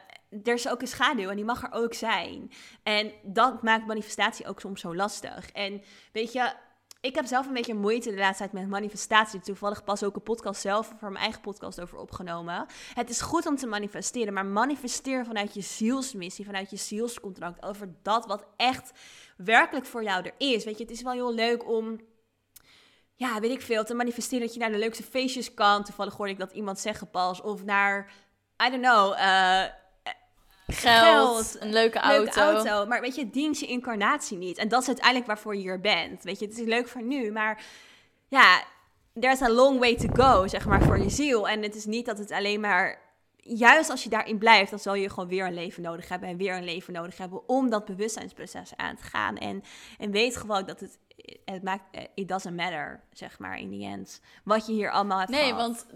[0.44, 2.52] er is ook een schaduw en die mag er ook zijn.
[2.83, 5.50] En dat maakt manifestatie ook soms zo lastig.
[5.52, 6.52] En weet je,
[7.00, 9.40] ik heb zelf een beetje moeite de laatste tijd met manifestatie.
[9.40, 12.66] Toevallig pas ook een podcast zelf voor mijn eigen podcast over opgenomen.
[12.94, 17.64] Het is goed om te manifesteren, maar manifesteer vanuit je zielsmissie, vanuit je zielscontract.
[17.64, 18.92] Over dat wat echt
[19.36, 20.64] werkelijk voor jou er is.
[20.64, 22.00] Weet je, het is wel heel leuk om
[23.14, 25.84] ja, weet ik veel, te manifesteren dat je naar de leukste feestjes kan.
[25.84, 27.40] Toevallig hoorde ik dat iemand zeggen pas.
[27.40, 28.12] Of naar,
[28.66, 29.64] I don't know, uh,
[30.72, 32.22] Geld, een leuke auto.
[32.22, 32.87] leuke auto.
[32.87, 34.59] Maar weet je, het dient je incarnatie niet.
[34.59, 36.22] En dat is uiteindelijk waarvoor je hier bent.
[36.22, 37.62] Weet je, het is leuk voor nu, maar
[38.28, 38.62] ja,
[39.20, 41.48] there's a long way to go, zeg maar, voor je ziel.
[41.48, 43.09] En het is niet dat het alleen maar...
[43.42, 46.37] Juist als je daarin blijft, dan zal je gewoon weer een leven nodig hebben en
[46.37, 49.37] weer een leven nodig hebben om dat bewustzijnsproces aan te gaan.
[49.37, 49.62] En,
[49.98, 50.98] en weet gewoon dat het,
[51.44, 51.83] het maakt,
[52.14, 54.20] it doesn't matter, zeg maar, in the end.
[54.44, 55.87] Wat je hier allemaal hebt Nee, want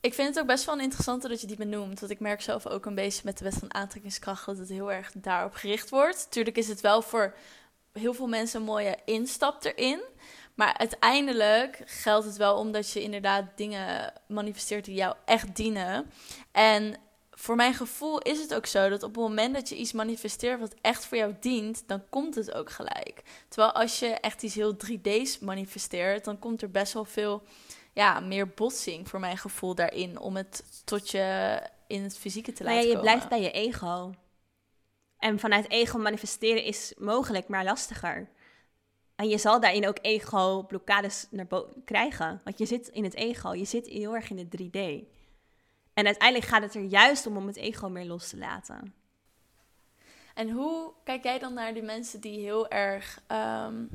[0.00, 2.00] ik vind het ook best wel interessant dat je die benoemt.
[2.00, 4.92] Want ik merk zelf ook een beetje met de wet van aantrekkingskracht dat het heel
[4.92, 6.30] erg daarop gericht wordt.
[6.30, 7.34] Tuurlijk is het wel voor
[7.92, 10.00] heel veel mensen een mooie instap erin.
[10.54, 16.10] Maar uiteindelijk geldt het wel omdat je inderdaad dingen manifesteert die jou echt dienen.
[16.52, 16.96] En
[17.30, 20.60] voor mijn gevoel is het ook zo dat op het moment dat je iets manifesteert
[20.60, 23.22] wat echt voor jou dient, dan komt het ook gelijk.
[23.48, 27.42] Terwijl als je echt iets heel 3D's manifesteert, dan komt er best wel veel
[27.92, 32.64] ja, meer botsing voor mijn gevoel daarin om het tot je in het fysieke te
[32.64, 33.10] laten nee, je komen.
[33.10, 34.14] Je blijft bij je ego.
[35.18, 38.28] En vanuit ego manifesteren is mogelijk, maar lastiger.
[39.14, 41.46] En je zal daarin ook ego-blokkades naar
[41.84, 42.40] krijgen.
[42.44, 44.78] Want je zit in het ego, je zit heel erg in het 3D.
[45.94, 48.94] En uiteindelijk gaat het er juist om om het ego meer los te laten.
[50.34, 53.90] En hoe kijk jij dan naar die mensen die heel erg um,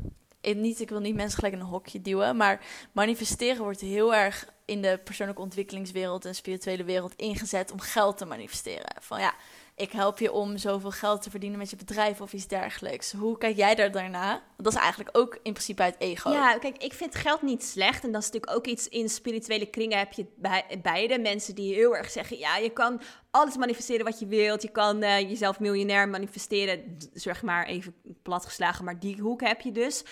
[0.54, 4.54] niet, ik wil niet mensen gelijk in een hokje duwen, maar manifesteren wordt heel erg
[4.66, 8.96] in de persoonlijke ontwikkelingswereld en spirituele wereld ingezet om geld te manifesteren.
[9.02, 9.34] Van ja,
[9.76, 13.12] ik help je om zoveel geld te verdienen met je bedrijf of iets dergelijks.
[13.12, 14.44] Hoe kijk jij daar daarna?
[14.58, 16.32] Dat is eigenlijk ook in principe uit ego.
[16.32, 18.04] Ja, kijk, ik vind geld niet slecht.
[18.04, 21.20] En dat is natuurlijk ook iets in spirituele kringen heb je bij, beide.
[21.20, 24.62] Mensen die heel erg zeggen, ja, je kan alles manifesteren wat je wilt.
[24.62, 29.72] Je kan uh, jezelf miljonair manifesteren, zeg maar even platgeslagen, maar die hoek heb je
[29.72, 30.04] dus.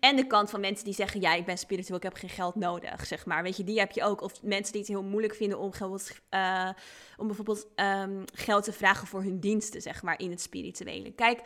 [0.00, 2.54] En de kant van mensen die zeggen, ja, ik ben spiritueel, ik heb geen geld
[2.54, 3.42] nodig, zeg maar.
[3.42, 4.20] Weet je, die heb je ook.
[4.20, 6.70] Of mensen die het heel moeilijk vinden om, geld, uh,
[7.16, 11.12] om bijvoorbeeld um, geld te vragen voor hun diensten, zeg maar, in het spirituele.
[11.12, 11.40] Kijk,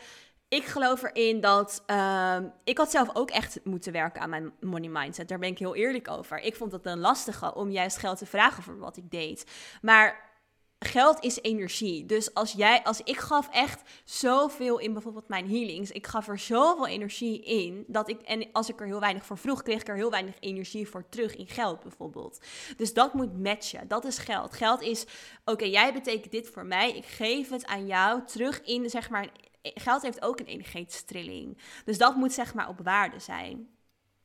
[0.47, 1.83] ik geloof erin dat.
[1.87, 5.27] Uh, ik had zelf ook echt moeten werken aan mijn money mindset.
[5.27, 6.39] Daar ben ik heel eerlijk over.
[6.39, 9.51] Ik vond het een lastige om juist geld te vragen voor wat ik deed.
[9.81, 10.33] Maar
[10.79, 12.05] geld is energie.
[12.05, 15.91] Dus als jij, als ik gaf echt zoveel in bijvoorbeeld mijn healings.
[15.91, 17.83] Ik gaf er zoveel energie in.
[17.87, 20.35] Dat ik, en als ik er heel weinig voor vroeg, kreeg ik er heel weinig
[20.39, 22.39] energie voor terug in geld bijvoorbeeld.
[22.77, 23.87] Dus dat moet matchen.
[23.87, 24.53] Dat is geld.
[24.53, 25.05] Geld is,
[25.45, 26.95] oké, jij betekent dit voor mij.
[26.95, 29.29] Ik geef het aan jou terug in, zeg maar,
[29.73, 31.57] geld heeft ook een energetische trilling.
[31.85, 33.67] Dus dat moet zeg maar op waarde zijn.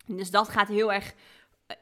[0.06, 1.14] Dus dat gaat heel erg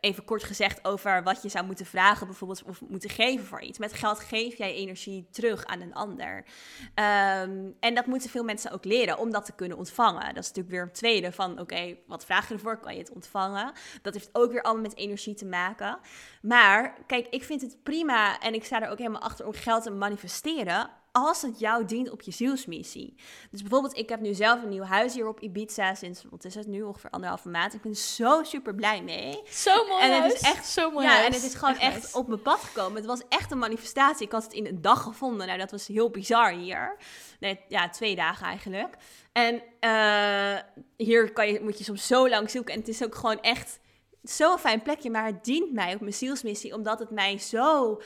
[0.00, 3.78] even kort gezegd over wat je zou moeten vragen, bijvoorbeeld, of moeten geven voor iets.
[3.78, 6.36] Met geld geef jij energie terug aan een ander.
[6.36, 10.34] Um, en dat moeten veel mensen ook leren om dat te kunnen ontvangen.
[10.34, 12.78] Dat is natuurlijk weer een tweede van, oké, wat vraag je ervoor?
[12.78, 13.72] Kan je het ontvangen?
[14.02, 15.98] Dat heeft ook weer allemaal met energie te maken.
[16.42, 19.82] Maar kijk, ik vind het prima en ik sta er ook helemaal achter om geld
[19.82, 23.14] te manifesteren als het jou dient op je zielsmissie.
[23.50, 26.54] Dus bijvoorbeeld, ik heb nu zelf een nieuw huis hier op Ibiza sinds, wat is
[26.54, 27.74] het nu, ongeveer anderhalve maand.
[27.74, 29.40] Ik ben zo super blij mee.
[29.50, 32.28] Zo mooi En het is echt zo mooi Ja, en het is gewoon echt, op
[32.28, 32.96] mijn pad gekomen.
[32.96, 34.26] Het was echt een manifestatie.
[34.26, 35.46] Ik had het in een dag gevonden.
[35.46, 36.96] Nou, dat was heel bizar hier.
[37.40, 38.96] Nee, ja, twee dagen eigenlijk.
[39.32, 40.58] En uh,
[40.96, 42.74] hier kan je, moet je soms zo lang zoeken.
[42.74, 43.80] En het is ook gewoon echt
[44.22, 45.10] zo'n fijn plekje.
[45.10, 48.00] Maar het dient mij op mijn zielsmissie, omdat het mij zo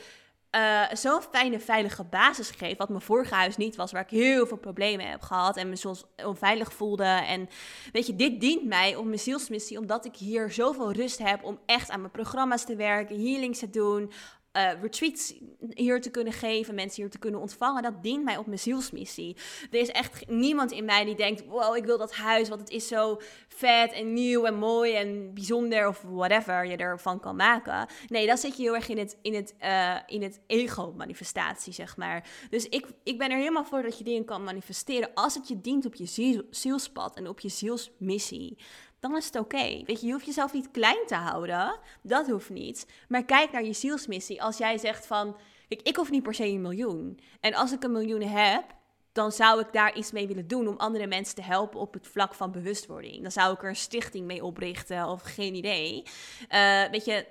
[0.55, 2.77] uh, zo'n fijne, veilige basis geeft.
[2.77, 5.75] Wat mijn vorige huis niet was, waar ik heel veel problemen heb gehad en me
[5.75, 7.03] soms onveilig voelde.
[7.03, 7.49] En
[7.91, 11.59] weet je, dit dient mij om mijn zielsmissie, omdat ik hier zoveel rust heb om
[11.65, 14.11] echt aan mijn programma's te werken, healings te doen.
[14.57, 15.33] Uh, retreats
[15.69, 19.37] hier te kunnen geven, mensen hier te kunnen ontvangen, dat dient mij op mijn zielsmissie.
[19.71, 22.69] Er is echt niemand in mij die denkt: wow, ik wil dat huis, want het
[22.69, 27.87] is zo vet en nieuw en mooi en bijzonder of whatever je ervan kan maken.
[28.07, 31.97] Nee, dan zit je heel erg in het, in het, uh, in het ego-manifestatie, zeg
[31.97, 32.29] maar.
[32.49, 35.61] Dus ik, ik ben er helemaal voor dat je dingen kan manifesteren als het je
[35.61, 38.57] dient op je ziel, zielspad en op je zielsmissie
[39.03, 39.83] dan is het oké.
[39.85, 41.79] Weet je, je hoeft jezelf niet klein te houden.
[42.01, 42.87] Dat hoeft niet.
[43.07, 44.41] Maar kijk naar je zielsmissie.
[44.41, 45.37] Als jij zegt van,
[45.67, 47.19] kijk, ik hoef niet per se een miljoen.
[47.39, 48.63] En als ik een miljoen heb,
[49.11, 52.07] dan zou ik daar iets mee willen doen om andere mensen te helpen op het
[52.07, 53.21] vlak van bewustwording.
[53.21, 56.03] Dan zou ik er een stichting mee oprichten of geen idee.
[56.49, 57.25] Uh, weet je,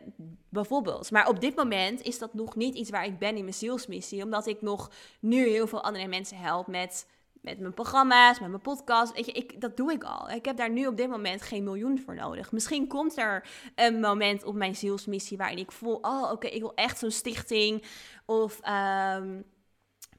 [0.48, 1.10] bijvoorbeeld.
[1.10, 4.22] Maar op dit moment is dat nog niet iets waar ik ben in mijn zielsmissie,
[4.22, 7.06] omdat ik nog nu heel veel andere mensen help met
[7.42, 9.12] met mijn programma's, met mijn podcast.
[9.12, 10.30] Weet je, ik, dat doe ik al.
[10.30, 12.52] Ik heb daar nu op dit moment geen miljoen voor nodig.
[12.52, 16.74] Misschien komt er een moment op mijn zielsmissie waarin ik voel: oh, oké, ik wil
[16.74, 17.84] echt zo'n stichting.
[18.26, 19.44] Of um,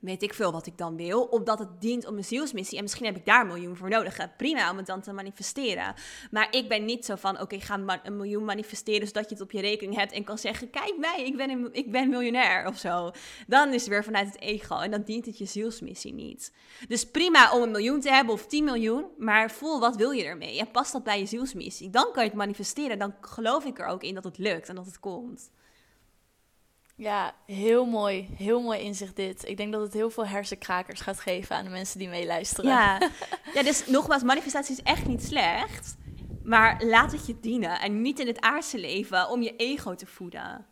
[0.04, 2.78] weet ik veel wat ik dan wil, omdat het dient om mijn zielsmissie.
[2.78, 4.36] En misschien heb ik daar een miljoen voor nodig.
[4.38, 5.93] Prima om het dan te manifesteren.
[6.32, 9.51] Maar ik ben niet zo van, oké, ga een miljoen manifesteren zodat je het op
[9.51, 13.12] je rekening hebt en kan zeggen, kijk mij, ik ben, ik ben miljonair of zo.
[13.47, 16.54] Dan is het weer vanuit het ego en dan dient het je zielsmissie niet.
[16.88, 20.24] Dus prima om een miljoen te hebben of 10 miljoen, maar voel wat wil je
[20.24, 21.89] ermee en past dat bij je zielsmissie.
[21.89, 24.76] Dan kan je het manifesteren, dan geloof ik er ook in dat het lukt en
[24.76, 25.51] dat het komt.
[26.96, 28.30] Ja, heel mooi.
[28.38, 29.48] Heel mooi inzicht dit.
[29.48, 32.70] Ik denk dat het heel veel hersenkrakers gaat geven aan de mensen die meeluisteren.
[32.70, 33.10] Ja.
[33.54, 35.96] ja, dus nogmaals, manifestatie is echt niet slecht.
[36.44, 37.80] Maar laat het je dienen.
[37.80, 40.66] En niet in het aardse leven om je ego te voeden.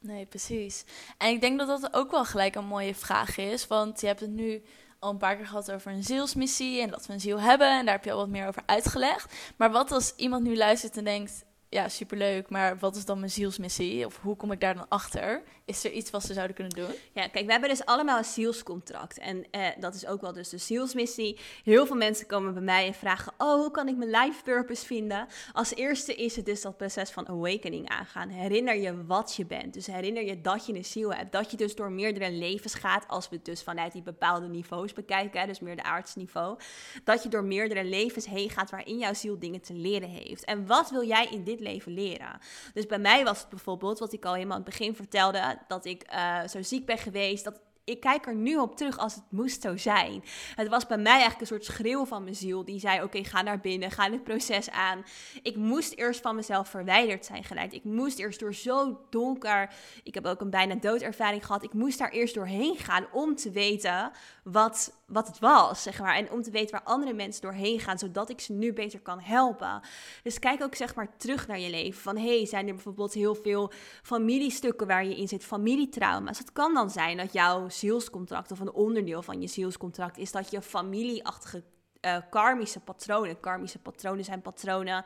[0.00, 0.84] Nee, precies.
[1.18, 3.66] En ik denk dat dat ook wel gelijk een mooie vraag is.
[3.66, 4.62] Want je hebt het nu
[4.98, 6.80] al een paar keer gehad over een zielsmissie.
[6.80, 7.78] En dat we een ziel hebben.
[7.78, 9.34] En daar heb je al wat meer over uitgelegd.
[9.56, 13.30] Maar wat als iemand nu luistert en denkt ja, superleuk, maar wat is dan mijn
[13.30, 14.06] zielsmissie?
[14.06, 15.42] Of hoe kom ik daar dan achter?
[15.64, 16.94] Is er iets wat ze zouden kunnen doen?
[17.12, 19.18] Ja, kijk, we hebben dus allemaal een zielscontract.
[19.18, 21.38] En eh, dat is ook wel dus de zielsmissie.
[21.64, 24.86] Heel veel mensen komen bij mij en vragen, oh, hoe kan ik mijn life purpose
[24.86, 25.26] vinden?
[25.52, 28.28] Als eerste is het dus dat proces van awakening aangaan.
[28.28, 29.74] Herinner je wat je bent.
[29.74, 31.32] Dus herinner je dat je een ziel hebt.
[31.32, 34.92] Dat je dus door meerdere levens gaat, als we het dus vanuit die bepaalde niveaus
[34.92, 36.58] bekijken, dus meer de aardse niveau.
[37.04, 40.44] Dat je door meerdere levens heen gaat waarin jouw ziel dingen te leren heeft.
[40.44, 42.38] En wat wil jij in dit leven leren.
[42.74, 45.84] Dus bij mij was het bijvoorbeeld, wat ik al helemaal aan het begin vertelde, dat
[45.84, 49.24] ik uh, zo ziek ben geweest, dat ik kijk er nu op terug als het
[49.30, 50.24] moest zo zijn.
[50.54, 52.64] Het was bij mij eigenlijk een soort schreeuw van mijn ziel.
[52.64, 55.04] Die zei: Oké, ga naar binnen, ga dit proces aan.
[55.42, 57.72] Ik moest eerst van mezelf verwijderd zijn geleid.
[57.72, 59.74] Ik moest eerst door zo donker.
[60.02, 61.62] Ik heb ook een bijna doodervaring gehad.
[61.62, 64.10] Ik moest daar eerst doorheen gaan om te weten
[64.44, 66.16] wat, wat het was, zeg maar.
[66.16, 69.20] En om te weten waar andere mensen doorheen gaan, zodat ik ze nu beter kan
[69.20, 69.80] helpen.
[70.22, 72.00] Dus kijk ook zeg maar terug naar je leven.
[72.00, 73.72] Van hey, zijn er bijvoorbeeld heel veel
[74.02, 76.38] familiestukken waar je in zit, familietrauma's.
[76.38, 80.50] Het kan dan zijn dat jouw zielscontract of een onderdeel van je zielscontract is dat
[80.50, 81.62] je familieachtige
[82.00, 85.04] uh, karmische patronen, karmische patronen zijn patronen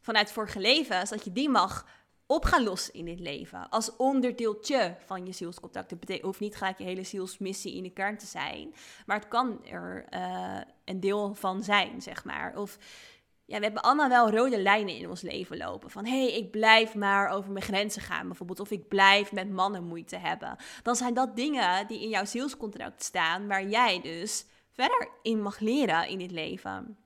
[0.00, 1.86] vanuit vorige levens, dat je die mag
[2.26, 3.68] op gaan lossen in dit leven.
[3.68, 5.90] Als onderdeeltje van je zielscontact.
[5.90, 8.74] Het hoeft niet gelijk je hele zielsmissie in de kern te zijn.
[9.06, 12.56] Maar het kan er uh, een deel van zijn, zeg maar.
[12.56, 12.78] Of
[13.44, 15.90] ja, we hebben allemaal wel rode lijnen in ons leven lopen.
[15.90, 18.60] Van hé, hey, ik blijf maar over mijn grenzen gaan, bijvoorbeeld.
[18.60, 20.56] Of ik blijf met mannen moeite hebben.
[20.82, 25.58] Dan zijn dat dingen die in jouw zielscontract staan, waar jij dus verder in mag
[25.58, 26.96] leren in dit leven.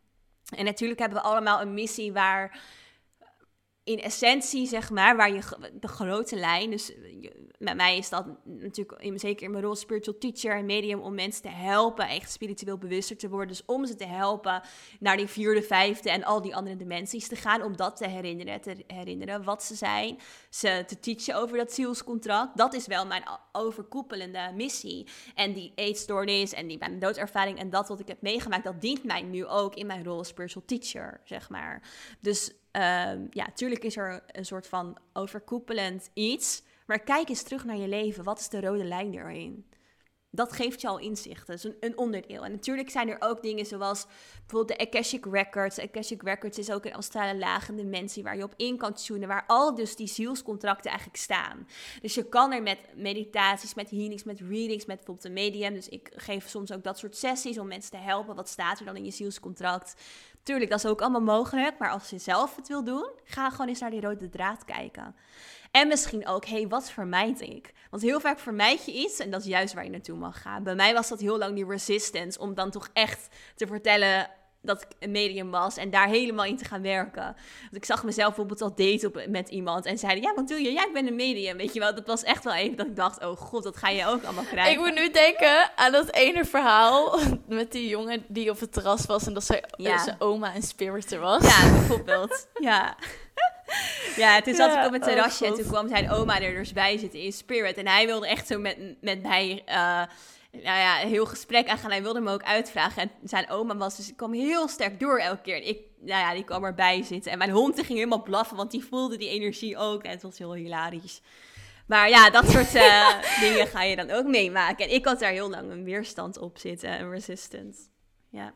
[0.57, 2.61] En natuurlijk hebben we allemaal een missie waar
[3.87, 5.43] in essentie, zeg maar, waar je
[5.81, 6.93] de grote lijn, dus
[7.59, 11.15] met mij is dat natuurlijk in, zeker in mijn rol spiritual teacher en medium om
[11.15, 13.49] mensen te helpen echt spiritueel bewuster te worden.
[13.49, 14.63] Dus om ze te helpen
[15.01, 18.61] naar die vierde, vijfde en al die andere dimensies te gaan, om dat te herinneren,
[18.61, 20.19] te herinneren wat ze zijn,
[20.51, 22.57] ze te teachen over dat zielscontract.
[22.57, 25.07] Dat is wel mijn overkoepelende missie.
[25.35, 29.05] En die eetstoornis en die mijn doodervaring en dat wat ik heb meegemaakt, dat dient
[29.05, 31.83] mij nu ook in mijn rol spiritual teacher, zeg maar.
[32.21, 36.63] Dus Um, ja, tuurlijk is er een soort van overkoepelend iets.
[36.87, 38.25] Maar kijk eens terug naar je leven.
[38.25, 39.67] Wat is de rode lijn erin?
[40.31, 41.47] Dat geeft je al inzicht.
[41.47, 42.45] Dat is een, een, onderdeel.
[42.45, 44.07] En natuurlijk zijn er ook dingen zoals
[44.39, 45.79] bijvoorbeeld de Akashic Records.
[45.79, 49.29] Akashic Records is ook een als lagende dimensie waar je op in kan tunen.
[49.29, 51.69] Waar al dus die zielscontracten eigenlijk staan.
[52.01, 55.75] Dus je kan er met meditaties, met healings, met readings, met bijvoorbeeld een medium.
[55.75, 58.35] Dus ik geef soms ook dat soort sessies om mensen te helpen.
[58.35, 59.95] Wat staat er dan in je zielscontract?
[60.47, 61.79] Tuurlijk, dat is ook allemaal mogelijk.
[61.79, 65.15] Maar als je zelf het wil doen, ga gewoon eens naar die rode draad kijken.
[65.71, 67.73] En misschien ook, hé, hey, wat vermijd ik?
[67.91, 70.63] Want heel vaak vermijd je iets en dat is juist waar je naartoe mag gaan.
[70.63, 74.31] Bij mij was dat heel lang die resistance om dan toch echt te vertellen
[74.67, 77.23] dat ik een medium was en daar helemaal in te gaan werken.
[77.63, 80.63] Want ik zag mezelf bijvoorbeeld al daten op, met iemand en zeiden, ja, wat doe
[80.63, 80.73] je?
[80.73, 81.95] Ja, ik ben een medium, weet je wel.
[81.95, 84.45] Dat was echt wel even dat ik dacht, oh god, dat ga je ook allemaal
[84.45, 84.73] krijgen.
[84.73, 89.07] Ik moet nu denken aan dat ene verhaal met die jongen die op het terras
[89.07, 89.99] was en dat zij, Ja.
[89.99, 91.43] zijn oma een spiriter was.
[91.43, 92.47] Ja, bijvoorbeeld.
[92.61, 92.95] ja.
[94.17, 96.55] Ja, toen zat Ja, ik op het oh terrasje en toen kwam zijn oma er
[96.55, 97.77] dus bij zitten in spirit.
[97.77, 100.03] En hij wilde echt zo met, met mij eh,
[100.63, 101.91] nou ja, heel gesprek aangaan.
[101.91, 103.03] Hij wilde me ook uitvragen.
[103.03, 105.57] En zijn oma was dus, kwam heel sterk door elke keer.
[105.57, 107.33] En ik, nou ja, die kwam erbij zitten.
[107.33, 110.03] En mijn hond die ging helemaal blaffen, want die voelde die energie ook.
[110.03, 111.21] En het was heel hilarisch.
[111.87, 114.85] Maar ja, dat soort eh, dingen ga je dan ook meemaken.
[114.85, 117.81] En ik had daar heel lang een weerstand op zitten, een resistance.
[118.31, 118.55] Ja.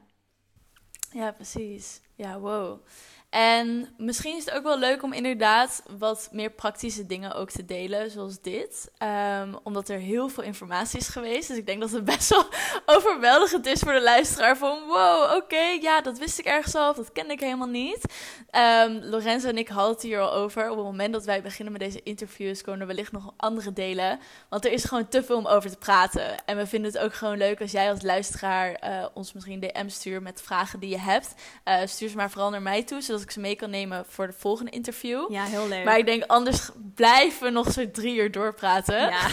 [1.12, 2.00] Ja, precies.
[2.14, 2.86] Ja, wow.
[3.30, 7.64] En misschien is het ook wel leuk om inderdaad wat meer praktische dingen ook te
[7.64, 8.90] delen, zoals dit.
[8.98, 11.48] Ehm, omdat er heel veel informatie is geweest.
[11.48, 12.44] Dus ik denk dat het best wel
[12.96, 14.56] overweldigend is voor de luisteraar.
[14.56, 18.14] Van wow, oké, ja, dat wist ik ergens al, dat kende ik helemaal niet.
[18.50, 20.70] Ehm, Lorenzo en ik hadden het hier al over.
[20.70, 24.18] Op het moment dat wij beginnen met deze interviews, komen er wellicht nog andere delen.
[24.48, 26.44] Want er is gewoon te veel om over te praten.
[26.44, 29.88] En we vinden het ook gewoon leuk als jij als luisteraar eh, ons misschien DM
[29.88, 31.34] stuurt met vragen die je hebt.
[31.64, 34.26] Eh, stuur ze maar vooral naar mij toe, zodat ik ze mee kan nemen voor
[34.26, 35.32] de volgende interview.
[35.32, 35.84] ja, heel leuk.
[35.84, 38.98] Maar ik denk, anders blijven we nog zo'n drie uur doorpraten.
[38.98, 39.28] Ja.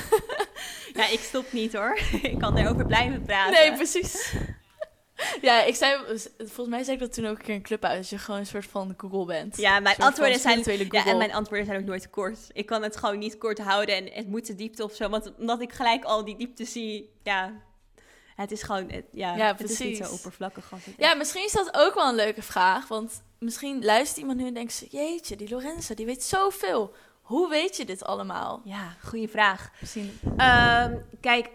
[0.94, 2.00] ja, ik stop niet hoor.
[2.22, 3.54] ik kan erover blijven praten.
[3.54, 4.34] Nee, precies.
[5.42, 5.98] Ja, ik zei,
[6.38, 8.46] volgens mij zei ik dat toen ook een keer in Clubhouse, dat je gewoon een
[8.46, 9.58] soort van Google bent.
[9.58, 10.64] Ja, mijn antwoorden zijn.
[10.92, 12.40] Ja, en mijn antwoorden zijn ook nooit kort.
[12.52, 15.10] Ik kan het gewoon niet kort houden en het moet de diepte of zo.
[15.10, 17.54] Want omdat ik gelijk al die diepte zie, ja.
[18.36, 21.18] Het is gewoon, het, ja, Ja, het is niet zo oppervlakkig als het Ja, is.
[21.18, 22.88] misschien is dat ook wel een leuke vraag.
[22.88, 24.88] Want misschien luistert iemand nu en denkt ze...
[24.90, 26.94] Jeetje, die Lorenzo, die weet zoveel.
[27.22, 28.62] Hoe weet je dit allemaal?
[28.64, 29.72] Ja, goede vraag.
[29.80, 30.20] Misschien...
[30.38, 31.50] Ehm, kijk,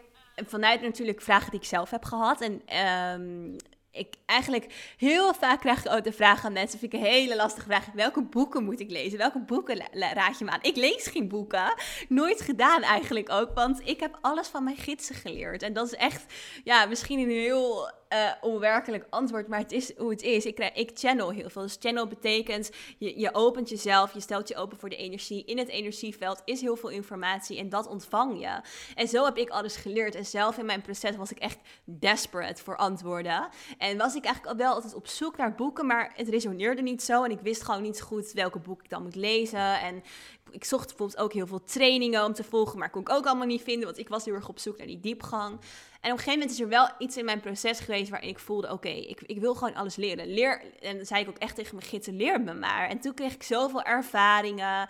[0.47, 2.41] vanuit natuurlijk vragen die ik zelf heb gehad.
[2.41, 3.57] En ehm,
[3.93, 6.79] ik eigenlijk heel vaak krijg ik ook de vraag aan mensen.
[6.79, 7.87] Vind ik een hele lastige vraag.
[7.95, 9.19] Welke boeken moet ik lezen?
[9.19, 10.63] Welke boeken raad je me aan?
[10.63, 11.75] Ik lees geen boeken.
[12.09, 13.55] Nooit gedaan eigenlijk ook.
[13.55, 15.63] Want ik heb alles van mijn gidsen geleerd.
[15.63, 16.33] En dat is echt,
[16.65, 19.49] ja, misschien een heel eh, onwerkelijk antwoord.
[19.49, 20.47] Maar het is hoe het is.
[20.47, 21.63] Ik, ik channel heel veel.
[21.63, 24.15] Dus channel betekent, je, je opent jezelf.
[24.15, 25.45] Je stelt je open voor de energie.
[25.45, 27.59] In het energieveld is heel veel informatie.
[27.59, 28.61] En dat ontvang je.
[28.95, 30.15] En zo heb ik alles geleerd.
[30.15, 33.49] En zelf in mijn proces was ik echt desperate voor antwoorden.
[33.79, 37.03] En was ik eigenlijk al wel altijd op zoek naar boeken, maar het resoneerde niet
[37.03, 37.25] zo.
[37.25, 39.81] En ik wist gewoon niet goed welke boek ik dan moet lezen.
[39.81, 40.03] En
[40.51, 43.47] ik zocht bijvoorbeeld ook heel veel trainingen om te volgen, maar kon ik ook allemaal
[43.47, 45.61] niet vinden, want ik was heel erg op zoek naar die diepgang.
[46.03, 48.39] En op een gegeven moment is er wel iets in mijn proces geweest waarin ik
[48.39, 50.35] voelde, oké, ik, ik wil gewoon alles leren.
[50.35, 52.89] Leer, en zei ik ook echt tegen mijn gidsen, leer me maar.
[52.89, 54.89] En toen kreeg ik zoveel ervaringen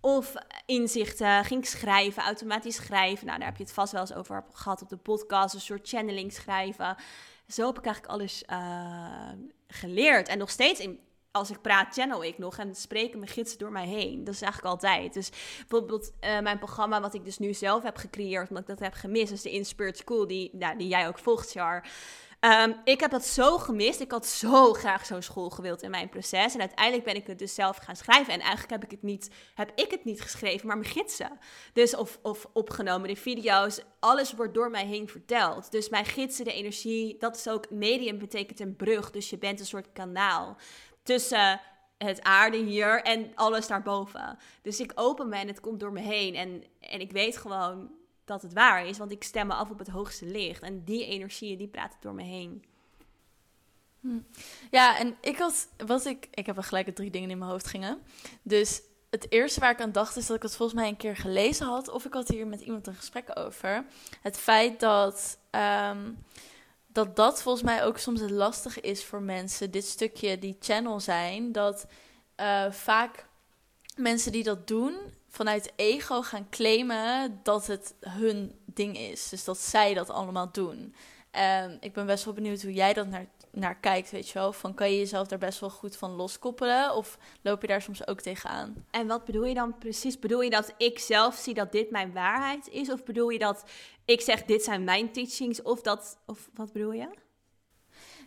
[0.00, 0.34] of
[0.66, 3.26] inzichten, ging ik schrijven, automatisch schrijven.
[3.26, 5.88] Nou, daar heb je het vast wel eens over gehad op de podcast, een soort
[5.88, 6.96] channeling schrijven.
[7.48, 9.32] Zo heb ik eigenlijk alles eh,
[9.68, 10.28] geleerd.
[10.28, 11.00] En nog steeds, in,
[11.34, 14.24] als ik praat, channel ik nog en spreken mijn gidsen door mij heen.
[14.24, 15.14] Dat is eigenlijk altijd.
[15.14, 18.78] Dus bijvoorbeeld eh, mijn programma, wat ik dus nu zelf heb gecreëerd, omdat ik dat
[18.78, 21.84] heb gemist, is de Inspired School, die, nou, die jij ook volgt, Char.
[22.44, 24.00] Ehm, ik heb dat zo gemist.
[24.00, 26.54] Ik had zo graag zo'n school gewild in mijn proces.
[26.54, 28.32] En uiteindelijk ben ik het dus zelf gaan schrijven.
[28.32, 31.38] En eigenlijk heb ik het niet, heb ik het niet geschreven, maar mijn gidsen.
[31.72, 33.80] Dus of, of opgenomen, de video's.
[34.00, 35.70] Alles wordt door mij heen verteld.
[35.70, 39.10] Dus mijn gidsen, de energie, dat is ook medium betekent een brug.
[39.10, 40.56] Dus je bent een soort kanaal
[41.04, 41.60] tussen
[41.98, 44.38] het aarde hier en alles daarboven.
[44.62, 46.34] Dus ik open me en het komt door me heen.
[46.34, 47.90] En, en ik weet gewoon
[48.24, 50.62] dat het waar is, want ik stem me af op het hoogste licht.
[50.62, 52.64] En die energieën, die praten door me heen.
[54.70, 57.66] Ja, en ik had, wat ik, ik heb er gelijk drie dingen in mijn hoofd
[57.66, 57.98] gingen.
[58.42, 61.16] Dus het eerste waar ik aan dacht is dat ik het volgens mij een keer
[61.16, 61.88] gelezen had.
[61.88, 63.84] Of ik had hier met iemand een gesprek over.
[64.22, 66.10] Het feit dat, ehm,
[66.94, 69.70] dat dat volgens mij ook soms het lastige is voor mensen.
[69.70, 71.52] Dit stukje die channel zijn.
[71.52, 71.86] Dat
[72.34, 73.26] eh, vaak
[73.96, 74.96] mensen die dat doen
[75.28, 79.28] vanuit ego gaan claimen dat het hun ding is.
[79.28, 80.94] Dus dat zij dat allemaal doen.
[81.80, 84.52] Ik ben best wel benieuwd hoe jij dat naar, naar kijkt, weet je wel.
[84.52, 86.94] Van, kan je jezelf daar best wel goed van loskoppelen?
[86.94, 88.84] Of loop je daar soms ook tegenaan?
[88.90, 90.18] En wat bedoel je dan precies?
[90.18, 92.90] Bedoel je dat ik zelf zie dat dit mijn waarheid is?
[92.90, 93.64] Of bedoel je dat
[94.04, 95.62] ik zeg dit zijn mijn teachings?
[95.62, 97.08] Of dat, of wat bedoel je?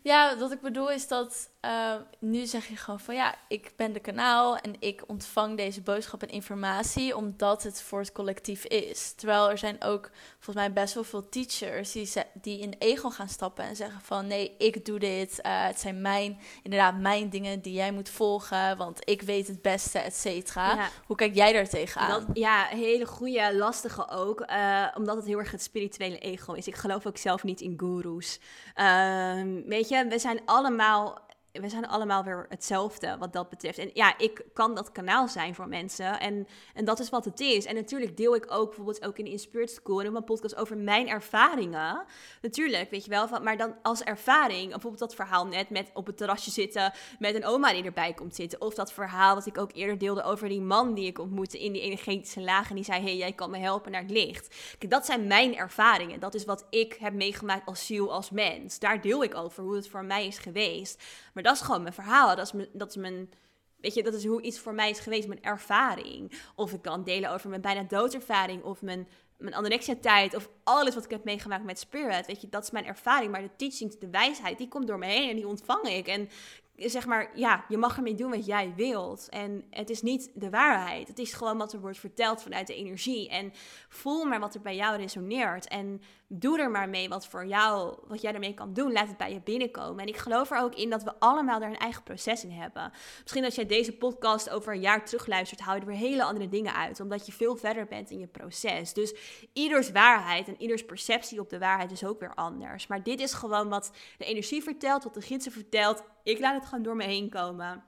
[0.03, 3.93] Ja, wat ik bedoel is dat eh, nu zeg je gewoon van ja, ik ben
[3.93, 9.11] de kanaal en ik ontvang deze boodschap en informatie omdat het voor het collectief is.
[9.11, 13.29] Terwijl er zijn ook volgens mij best wel veel teachers die, die in ego gaan
[13.29, 15.41] stappen en zeggen van nee, ik doe dit.
[15.41, 19.61] eh, het zijn mijn, inderdaad mijn dingen die jij moet volgen, want ik weet het
[19.61, 20.75] beste, et cetera.
[20.75, 20.89] Ja.
[21.05, 22.09] Hoe kijk jij daar tegenaan?
[22.09, 24.41] Dat, ja, hele goede, lastige ook.
[24.41, 26.67] eh, omdat het heel erg het spirituele ego is.
[26.67, 28.39] Ik geloof ook zelf niet in goeroes.
[28.73, 31.25] Ehm, weet je, we zijn allemaal
[31.61, 33.77] we zijn allemaal weer hetzelfde wat dat betreft.
[33.77, 36.19] En ja, ik kan dat kanaal zijn voor mensen.
[36.19, 37.65] En, en dat is wat het is.
[37.65, 40.55] En natuurlijk deel ik ook bijvoorbeeld ook in de Inspired School en op mijn podcast
[40.55, 42.05] over mijn ervaringen.
[42.41, 43.27] Natuurlijk, weet je wel.
[43.27, 47.35] Van, maar dan als ervaring, bijvoorbeeld dat verhaal net met op het terrasje zitten met
[47.35, 48.61] een oma die erbij komt zitten.
[48.61, 51.71] Of dat verhaal dat ik ook eerder deelde over die man die ik ontmoette in
[51.71, 52.69] die energetische laag.
[52.69, 54.55] En die zei, hey, jij kan me helpen naar het licht.
[54.79, 56.19] Dat zijn mijn ervaringen.
[56.19, 58.79] Dat is wat ik heb meegemaakt als ziel, als mens.
[58.79, 61.03] Daar deel ik over hoe het voor mij is geweest.
[61.33, 62.35] Maar dat is gewoon mijn verhaal.
[62.35, 63.29] Dat is mijn, dat is mijn
[63.77, 66.41] Weet je, dat is hoe iets voor mij is geweest, mijn ervaring.
[66.55, 71.03] Of ik kan delen over mijn bijna doodervaring of mijn, mijn anorexia-tijd of alles wat
[71.03, 72.25] ik heb meegemaakt met Spirit.
[72.25, 73.31] Weet je, dat is mijn ervaring.
[73.31, 76.07] Maar de teachings, de wijsheid, die komt door me heen en die ontvang ik.
[76.07, 76.29] En
[76.75, 79.29] zeg maar, ja, je mag ermee doen wat jij wilt.
[79.29, 81.07] En het is niet de waarheid.
[81.07, 83.29] Het is gewoon wat er wordt verteld vanuit de energie.
[83.29, 83.53] En
[83.89, 85.67] voel maar wat er bij jou resoneert.
[85.67, 88.91] En doe er maar mee wat voor jou, wat jij ermee kan doen.
[88.91, 90.01] Laat het bij je binnenkomen.
[90.01, 92.91] En ik geloof er ook in dat we allemaal daar een eigen proces in hebben.
[93.21, 96.49] Misschien als jij deze podcast over een jaar terugluistert, hou je er weer hele andere
[96.49, 96.99] dingen uit.
[96.99, 98.93] Omdat je veel verder bent in je proces.
[98.93, 99.15] Dus
[99.53, 102.87] ieders waarheid en ieders perceptie op de waarheid is ook weer anders.
[102.87, 106.03] Maar dit is gewoon wat de energie vertelt, wat de gidsen vertelt.
[106.23, 107.83] Ik laat het gewoon door me heen komen.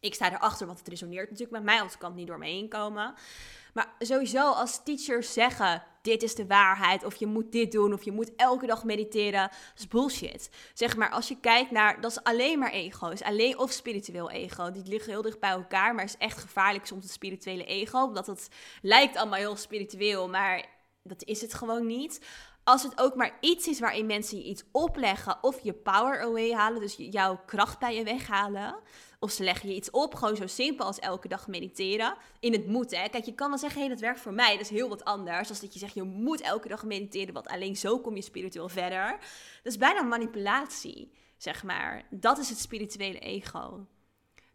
[0.00, 2.46] Ik sta erachter, want het resoneert natuurlijk met mij, anders kan het niet door me
[2.46, 3.14] heen komen.
[3.72, 8.02] Maar sowieso als teachers zeggen, dit is de waarheid, of je moet dit doen, of
[8.02, 10.50] je moet elke dag mediteren, dat is bullshit.
[10.74, 14.30] Zeg maar, als je kijkt naar, dat is alleen maar ego, is alleen of spiritueel
[14.30, 14.70] ego.
[14.70, 18.26] Die liggen heel dicht bij elkaar, maar is echt gevaarlijk soms het spirituele ego, omdat
[18.26, 18.48] het
[18.82, 20.64] lijkt allemaal heel spiritueel, maar
[21.02, 22.20] dat is het gewoon niet.
[22.64, 26.52] Als het ook maar iets is waarin mensen je iets opleggen of je power away
[26.52, 28.76] halen, dus jouw kracht bij je weghalen,
[29.22, 32.14] of ze leggen je iets op, gewoon zo simpel als elke dag mediteren.
[32.40, 33.00] In het moeten.
[33.00, 33.08] Hè.
[33.08, 34.52] Kijk, je kan wel zeggen, hé, hey, dat werkt voor mij.
[34.52, 35.48] Dat is heel wat anders.
[35.48, 38.68] Als dat je zegt, je moet elke dag mediteren, want alleen zo kom je spiritueel
[38.68, 39.10] verder.
[39.62, 42.06] Dat is bijna manipulatie, zeg maar.
[42.10, 43.86] Dat is het spirituele ego.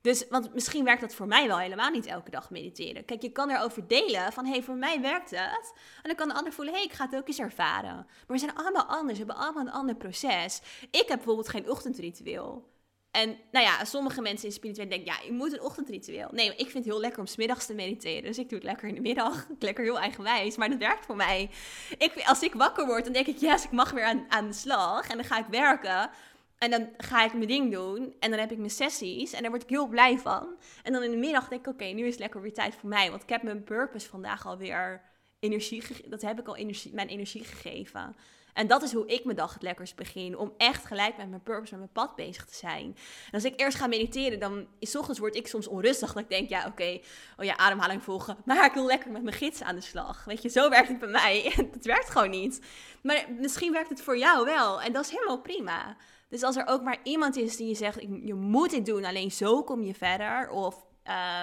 [0.02, 3.06] Dus, want misschien werkt dat voor mij wel helemaal niet elke dag mediteren.
[3.06, 5.74] Kijk, je kan erover delen van, hé, hey, voor mij werkt het.
[5.96, 7.96] En dan kan de ander voelen, hé, hey, ik ga het ook eens ervaren.
[7.96, 10.62] Maar we zijn allemaal anders, we hebben allemaal een ander proces.
[10.92, 12.76] Ik heb bijvoorbeeld geen ochtendritueel.
[13.18, 16.28] En nou ja, sommige mensen in spiritueel denken, ja, je moet een ochtendritueel.
[16.32, 18.24] Nee, ik vind het heel lekker om smiddags te mediteren.
[18.24, 19.48] Dus ik doe het lekker in de middag.
[19.60, 21.50] Lekker heel eigenwijs, maar dat werkt voor mij.
[21.98, 24.54] Ik, als ik wakker word, dan denk ik, yes, ik mag weer aan, aan de
[24.54, 25.08] slag.
[25.08, 26.10] En dan ga ik werken.
[26.58, 28.16] En dan ga ik mijn ding doen.
[28.20, 29.34] En dan heb ik mijn sessies.
[29.34, 30.56] En daar word ik heel blij van.
[30.84, 32.90] En dan in de middag denk ik, oké, nu is het lekker weer tijd voor
[32.90, 33.10] mij.
[33.10, 35.02] Want ik heb mijn purpose vandaag alweer
[35.40, 35.84] energie...
[36.08, 38.16] Dat heb ik al energie, mijn energie gegeven.
[38.58, 40.38] En dat is hoe ik mijn dag het lekkerst begin.
[40.38, 42.86] Om echt gelijk met mijn purpose, met mijn pad bezig te zijn.
[43.26, 46.14] En als ik eerst ga mediteren, dan is ochtends word ik soms onrustig.
[46.14, 47.00] Dat ik denk, ja, oké,
[47.38, 48.38] oh ja, ademhaling volgen.
[48.46, 50.24] Maar ik wil lekker met mijn gids aan de slag.
[50.26, 51.54] Weet je, zo werkt het bij mij.
[51.74, 52.62] Het werkt gewoon niet.
[53.02, 54.82] Maar misschien werkt het voor jou wel.
[54.82, 55.98] En dat is helemaal prima.
[56.30, 59.32] Dus als er ook maar iemand is die je zegt, je moet dit doen, alleen
[59.32, 60.50] zo kom je verder.
[60.50, 60.86] Of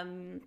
[0.03, 0.43] um,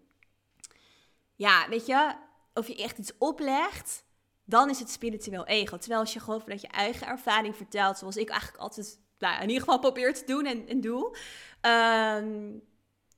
[1.35, 2.15] ja, weet je,
[2.53, 4.05] of je echt iets oplegt
[4.49, 5.77] dan is het spiritueel ego.
[5.77, 9.47] Terwijl als je gewoon vanuit je eigen ervaring vertelt, zoals ik eigenlijk altijd nou, in
[9.47, 11.17] ieder geval probeer te doen en, en doe,
[11.61, 12.51] ehm,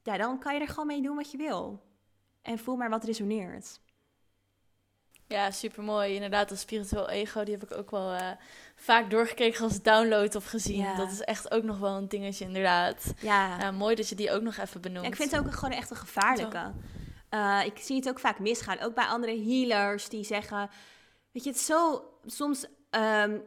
[0.03, 1.83] ja, dan kan je er gewoon mee doen wat je wil.
[2.41, 3.79] En voel maar wat resoneert.
[5.27, 6.13] Ja, super mooi.
[6.13, 8.31] Inderdaad, dat spiritueel ego, die heb ik ook wel uh,
[8.75, 10.95] vaak doorgekregen als download of gezien.
[10.97, 13.13] Dat is echt ook nog wel een dingetje, inderdaad.
[13.21, 13.71] Ja.
[13.71, 15.05] mooi dat je die ook nog even benoemt.
[15.05, 16.71] ik vind het ook gewoon echt een gevaarlijke.
[17.33, 18.79] Uh, ik zie het ook vaak misgaan.
[18.79, 20.69] Ook bij andere healers die zeggen
[21.31, 22.03] Weet je, het zo...
[22.25, 23.43] Soms um,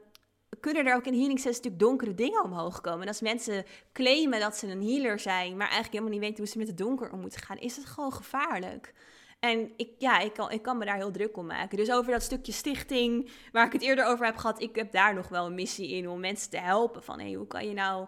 [0.60, 3.00] kunnen er ook in healing sessies natuurlijk donkere dingen omhoog komen.
[3.00, 5.50] En als mensen claimen dat ze een healer zijn...
[5.50, 7.58] maar eigenlijk helemaal niet weten hoe ze met het donker om moeten gaan...
[7.58, 8.94] is het gewoon gevaarlijk.
[9.40, 11.76] En ik, ja, ik kan, ik kan me daar heel druk om maken.
[11.76, 15.14] Dus over dat stukje stichting, waar ik het eerder over heb gehad, ik heb daar
[15.14, 17.02] nog wel een missie in om mensen te helpen.
[17.02, 18.06] Van hey, hoe kan je nou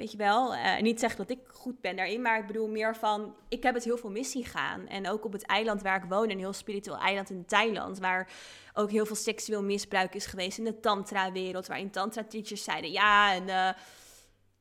[0.00, 2.96] Weet je wel, uh, niet zeggen dat ik goed ben daarin, maar ik bedoel meer
[2.96, 4.86] van, ik heb het heel veel missie gaan.
[4.86, 8.28] En ook op het eiland waar ik woon, een heel spiritueel eiland in Thailand, waar
[8.72, 13.48] ook heel veel seksueel misbruik is geweest in de tantra-wereld, waarin tantra-teachers zeiden, ja, en...
[13.48, 13.82] Uh,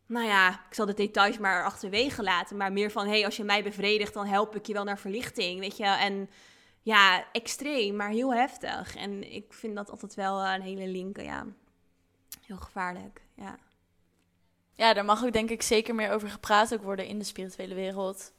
[0.05, 2.57] nou ja, ik zal de details maar achterwege laten.
[2.57, 5.59] Maar meer van, hey, als je mij bevredigt, dan help ik je wel naar verlichting,
[5.59, 5.83] weet je.
[5.83, 6.29] En
[6.81, 8.95] ja, extreem, maar heel heftig.
[8.95, 11.45] En ik vind dat altijd wel een hele linker, ja.
[12.45, 13.57] Heel gevaarlijk, ja
[14.79, 17.75] ja, daar mag ook denk ik zeker meer over gepraat ook worden in de spirituele
[17.75, 18.33] wereld.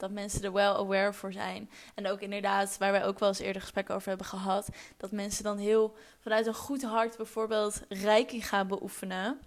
[0.00, 1.70] Dat mensen er wel aware voor zijn.
[1.94, 5.44] En ook inderdaad, waar wij ook wel eens eerder gesprekken over hebben gehad, dat mensen
[5.44, 9.40] dan heel vanuit een goed hart bijvoorbeeld reiki gaan beoefenen.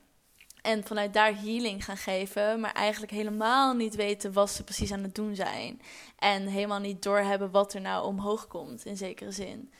[0.62, 5.04] En vanuit daar healing gaan geven, maar eigenlijk helemaal niet weten wat ze precies aan
[5.04, 5.82] het doen zijn.
[6.20, 9.72] En helemaal niet doorhebben wat er nou omhoog komt, in zekere zin.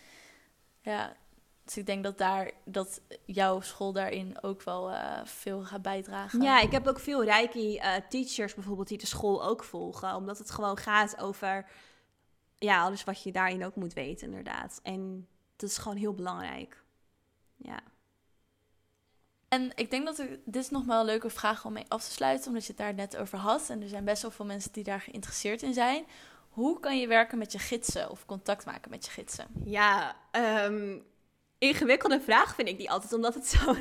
[0.82, 1.16] Ja,
[1.64, 6.42] Dus ik denk dat, daar, dat jouw school daarin ook wel uh, veel gaat bijdragen.
[6.42, 10.16] Ja, ik heb ook veel Reiki uh, teachers bijvoorbeeld die de school ook volgen.
[10.16, 11.66] Omdat het gewoon gaat over
[12.58, 14.80] ja, alles wat je daarin ook moet weten, inderdaad.
[14.84, 16.84] En dat is gewoon heel belangrijk.
[17.56, 17.80] Ja.
[19.48, 22.04] En ik denk dat ik, dit is nog wel een leuke vraag om mee af
[22.04, 23.70] te sluiten, omdat je het daar net over had.
[23.70, 26.06] En er zijn best wel veel mensen die daar geïnteresseerd in zijn.
[26.50, 29.48] Hoe kan je werken met je gidsen of contact maken met je gidsen?
[29.64, 30.16] Ja,
[30.66, 31.04] um,
[31.64, 33.76] ingewikkelde vraag vind ik die altijd, omdat het zo.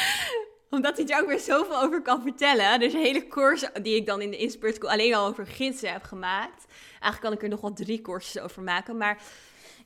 [0.76, 2.80] omdat hij er ook weer zoveel over kan vertellen.
[2.80, 5.92] Dus een hele course die ik dan in de Inspired School alleen al over gidsen
[5.92, 6.66] heb gemaakt.
[6.90, 8.96] Eigenlijk kan ik er nog wel drie courses over maken.
[8.96, 9.22] Maar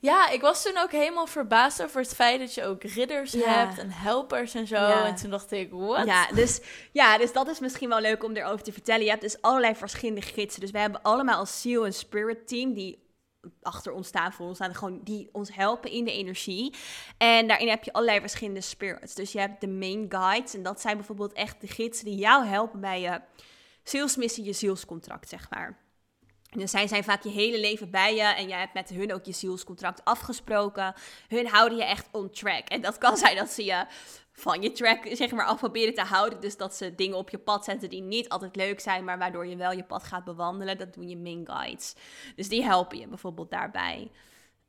[0.01, 3.79] ja, ik was toen ook helemaal verbaasd over het feit dat je ook ridders hebt
[3.79, 4.75] en helpers en zo.
[4.75, 6.07] En toen dacht ik, wat?
[6.07, 6.61] Ja dus,
[6.93, 9.05] ja, dus dat is misschien wel leuk om erover te vertellen.
[9.05, 10.61] Je hebt dus allerlei verschillende gidsen.
[10.61, 12.99] Dus we hebben allemaal als Seal en Spirit team die
[13.63, 16.75] achter ons staan, voor ons staan, gewoon die ons helpen in de energie.
[17.19, 19.15] En daarin heb je allerlei verschillende spirits.
[19.15, 22.47] Dus je hebt de main guides en dat zijn bijvoorbeeld echt de gidsen die jou
[22.47, 23.21] helpen bij je
[23.83, 25.81] salesmissie, je zielscontract, zeg maar.
[26.57, 29.25] Dus zij zijn vaak je hele leven bij je en jij hebt met hun ook
[29.25, 30.95] je zielscontract afgesproken.
[31.29, 32.69] Hun houden je echt on track.
[32.69, 33.87] En dat kan zijn dat ze je
[34.33, 36.41] van je track zeg maar af proberen te houden.
[36.41, 39.47] Dus dat ze dingen op je pad zetten die niet altijd leuk zijn, maar waardoor
[39.47, 40.79] je wel je pad gaat bewandelen.
[40.79, 41.95] Dat doen je main guides.
[42.37, 44.11] Dus die helpen je bijvoorbeeld daarbij.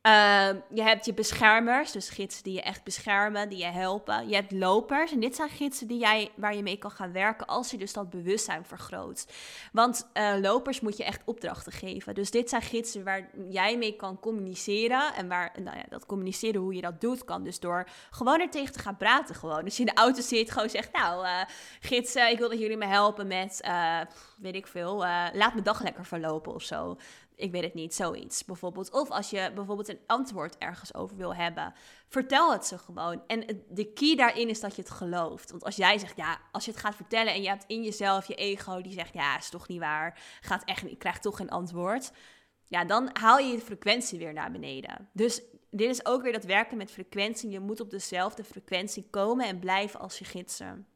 [0.03, 4.27] Ehm, je hebt je beschermers, dus gidsen die je echt beschermen, die je helpen.
[4.27, 7.47] Je hebt lopers en dit zijn gidsen die jij, waar je mee kan gaan werken
[7.47, 9.27] als je dus dat bewustzijn vergroot.
[9.71, 12.15] Want uh, lopers moet je echt opdrachten geven.
[12.15, 15.13] Dus dit zijn gidsen waar jij mee kan communiceren.
[15.13, 18.49] En waar, nou ja, dat communiceren, hoe je dat doet, kan dus door gewoon er
[18.49, 19.35] tegen te gaan praten.
[19.35, 19.63] Gewoon.
[19.63, 21.41] Dus je in de auto zit, gewoon zegt, nou uh,
[21.79, 23.99] gidsen, ik wil dat jullie me helpen met, uh,
[24.37, 24.97] weet ik veel,
[25.33, 26.97] laat mijn dag lekker verlopen of zo
[27.35, 28.91] ik weet het niet, zoiets bijvoorbeeld.
[28.91, 31.73] Of als je bijvoorbeeld een antwoord ergens over wil hebben,
[32.07, 33.21] vertel het ze gewoon.
[33.27, 35.51] En de key daarin is dat je het gelooft.
[35.51, 38.27] Want als jij zegt, ja, als je het gaat vertellen en je hebt in jezelf
[38.27, 41.49] je ego die zegt, ja, is toch niet waar, gaat echt, ik krijg toch geen
[41.49, 42.11] antwoord.
[42.67, 45.09] Ja, dan haal je je frequentie weer naar beneden.
[45.13, 47.49] Dus dit is ook weer dat werken met frequentie.
[47.49, 50.87] Je moet op dezelfde frequentie komen en blijven als je gidsen.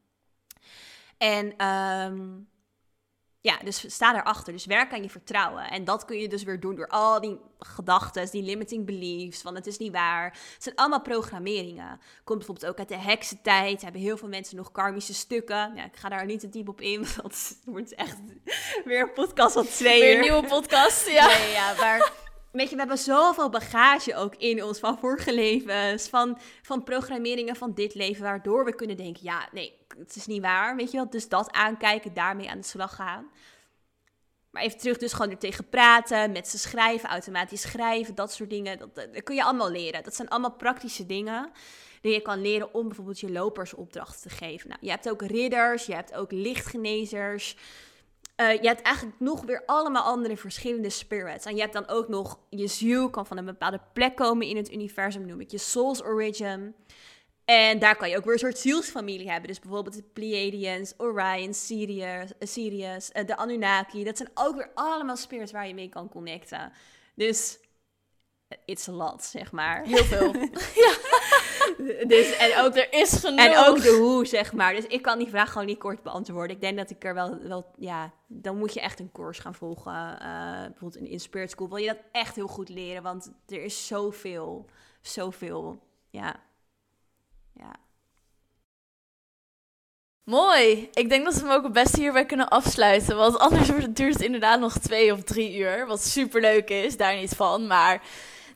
[1.18, 2.48] En um,
[3.40, 4.52] ja, dus sta daarachter.
[4.52, 5.70] Dus werk aan je vertrouwen.
[5.70, 9.54] En dat kun je dus weer doen door al die gedachten, die limiting beliefs, van
[9.54, 10.24] het is niet waar.
[10.24, 12.00] Het zijn allemaal programmeringen.
[12.24, 13.82] Komt bijvoorbeeld ook uit de heksentijd.
[13.82, 15.72] Hebben heel veel mensen nog karmische stukken.
[15.74, 18.18] Ja, ik ga daar niet te diep op in, want het wordt echt
[18.84, 21.26] weer een podcast van twee Weer een nieuwe podcast, ja.
[21.26, 22.26] Nee, ja, maar...
[22.52, 27.56] Weet je, we hebben zoveel bagage ook in ons van vorige levens, van, van programmeringen
[27.56, 30.96] van dit leven, waardoor we kunnen denken, ja, nee, het is niet waar, weet je
[30.96, 31.10] wel.
[31.10, 33.30] Dus dat aankijken, daarmee aan de slag gaan.
[34.50, 38.50] Maar even terug, dus gewoon er tegen praten, met ze schrijven, automatisch schrijven, dat soort
[38.50, 38.78] dingen.
[38.78, 40.02] Dat, dat, kun je allemaal leren.
[40.02, 41.50] Dat zijn allemaal praktische dingen
[42.00, 44.68] die je kan leren om bijvoorbeeld je lopers opdrachten te geven.
[44.68, 47.56] Nou, je hebt ook ridders, je hebt ook lichtgenezers.
[48.40, 51.44] Uh, je hebt eigenlijk nog weer allemaal andere verschillende spirits.
[51.44, 54.56] En je hebt dan ook nog je ziel kan van een bepaalde plek komen in
[54.56, 56.74] het universum, noem ik je soul's origin.
[57.44, 59.48] En daar kan je ook weer een soort zielsfamilie hebben.
[59.48, 64.04] Dus bijvoorbeeld de Pleiadians, Orion, Sirius, uh, Sirius uh, de Anunnaki.
[64.04, 66.72] Dat zijn ook weer allemaal spirits waar je mee kan connecten.
[67.14, 67.58] Dus
[68.64, 69.84] it's a lot, zeg maar.
[69.84, 70.34] Heel veel.
[70.84, 70.96] ja.
[72.06, 73.40] Dus, en ook, er is genoeg.
[73.40, 74.74] En ook de hoe, zeg maar.
[74.74, 76.56] Dus ik kan die vraag gewoon niet kort beantwoorden.
[76.56, 79.54] Ik denk dat ik er wel, wel ja, dan moet je echt een course gaan
[79.54, 79.92] volgen.
[79.92, 81.68] Uh, bijvoorbeeld in, in Spirit School.
[81.68, 84.64] Wil je dat echt heel goed leren, want er is zoveel,
[85.00, 86.46] zoveel, ja
[87.58, 87.76] ja.
[90.24, 90.88] Mooi.
[90.92, 93.16] Ik denk dat we hem ook het beste hierbij kunnen afsluiten.
[93.16, 95.86] Want anders duurt het inderdaad nog twee of drie uur.
[95.86, 97.66] Wat super leuk is, daar niet van.
[97.66, 98.02] Maar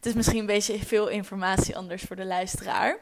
[0.03, 2.99] het is misschien een beetje veel informatie anders voor de luisteraar.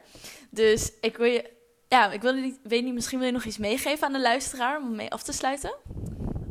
[0.50, 1.50] Dus ik wil je.
[1.88, 4.80] Ja, ik wil niet, weet niet, misschien wil je nog iets meegeven aan de luisteraar
[4.80, 5.74] om mee af te sluiten?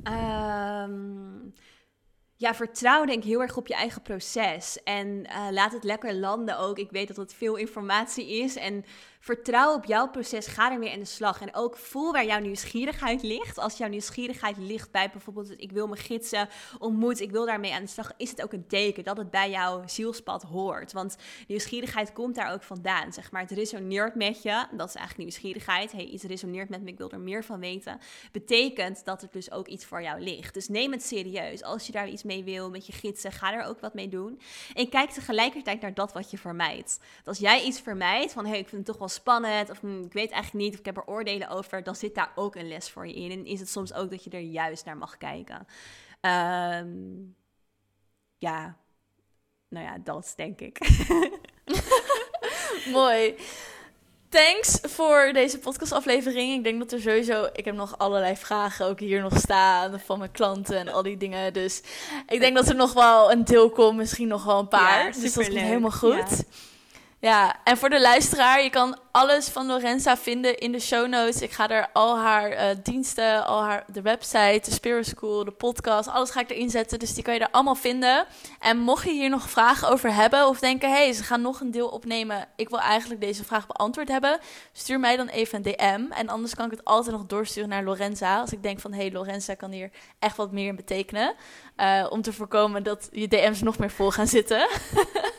[0.03, 1.53] Um,
[2.35, 4.83] ja, vertrouw denk ik heel erg op je eigen proces.
[4.83, 6.77] En uh, laat het lekker landen ook.
[6.77, 8.55] Ik weet dat het veel informatie is.
[8.55, 8.85] En
[9.19, 10.47] vertrouw op jouw proces.
[10.47, 11.41] Ga ermee aan de slag.
[11.41, 13.57] En ook voel waar jouw nieuwsgierigheid ligt.
[13.57, 15.61] Als jouw nieuwsgierigheid ligt bij bijvoorbeeld...
[15.61, 18.11] ik wil mijn gidsen ontmoet, ik wil daarmee aan de slag...
[18.17, 20.91] is het ook een teken dat het bij jouw zielspad hoort.
[20.91, 21.17] Want
[21.47, 23.13] nieuwsgierigheid komt daar ook vandaan.
[23.13, 24.65] Zeg maar, het resoneert met je.
[24.71, 25.91] Dat is eigenlijk nieuwsgierigheid.
[25.91, 27.99] Hey, iets resoneert met me, ik wil er meer van weten.
[28.31, 30.53] Betekent dat het dus ook iets voor jou ligt.
[30.53, 31.63] Dus neem het serieus.
[31.63, 34.41] Als je daar iets mee wil met je gidsen, ga er ook wat mee doen.
[34.73, 36.99] En kijk tegelijkertijd naar dat wat je vermijdt.
[37.25, 38.45] als jij iets vermijdt van...
[38.45, 40.85] hey, ik vind het toch wel spannend of hm, ik weet eigenlijk niet of ik
[40.85, 43.31] heb er oordelen over, dan zit daar ook een les voor je in.
[43.31, 45.67] En is het soms ook dat je er juist naar mag kijken.
[46.21, 46.87] Ehm,
[48.37, 48.77] ja,
[49.69, 50.79] nou ja, dat denk ik.
[52.91, 53.35] Mooi.
[54.29, 56.57] Thanks voor deze podcastaflevering.
[56.57, 57.49] Ik denk dat er sowieso...
[57.53, 61.17] Ik heb nog allerlei vragen ook hier nog staan van mijn klanten en al die
[61.17, 61.53] dingen.
[61.53, 61.81] Dus
[62.27, 63.97] ik denk dat er nog wel een deel komt.
[63.97, 65.05] Misschien nog wel een paar.
[65.05, 66.29] Ja, dus dat is helemaal goed.
[66.29, 66.43] Ja.
[67.21, 71.41] Ja, en voor de luisteraar, je kan alles van Lorenza vinden in de show notes.
[71.41, 75.51] Ik ga er al haar eh, diensten, al haar de website, de Spirit School, de
[75.51, 76.99] podcast, alles ga ik erin zetten.
[76.99, 78.25] Dus die kan je er allemaal vinden.
[78.59, 81.59] En mocht je hier nog vragen over hebben of denken, hé, hey, ze gaan nog
[81.59, 82.47] een deel opnemen.
[82.55, 84.39] Ik wil eigenlijk deze vraag beantwoord hebben.
[84.71, 86.11] Stuur mij dan even een DM.
[86.11, 88.39] En anders kan ik het altijd nog doorsturen naar Lorenza.
[88.39, 91.33] Als ik denk van, hé, hey, Lorenza kan hier echt wat meer in betekenen.
[91.75, 94.67] Eh, om te voorkomen dat je DM's nog meer vol gaan zitten.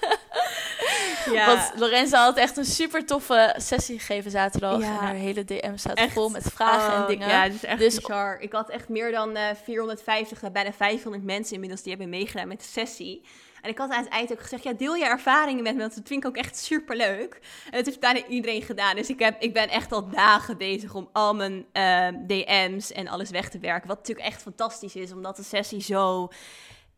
[1.33, 1.47] Ja.
[1.47, 4.81] Want Lorenza had echt een super toffe sessie gegeven zaterdag.
[4.81, 4.87] Ja.
[4.87, 6.13] En haar hele DM staat Echt?
[6.13, 7.29] vol met vragen en Oh, dingen.
[7.29, 8.41] Ja, is echt Dus- bizar.
[8.41, 12.49] Ik had echt meer dan eh 450, eh, bijna 500 mensen inmiddels die hebben meegedaan
[12.49, 13.25] met de sessie.
[13.63, 15.95] En ik had aan het eind ook gezegd, ja, deel je ervaringen met me, want
[15.95, 17.35] dat vind ik ook echt super leuk.
[17.65, 18.97] En dat heeft bijna iedereen gedaan.
[18.97, 23.09] Dus ik, heb, ik ben echt al dagen bezig om al mijn eh, DM's en
[23.09, 23.89] alles weg te werken.
[23.89, 26.29] Wat natuurlijk echt fantastisch is, omdat de sessie zo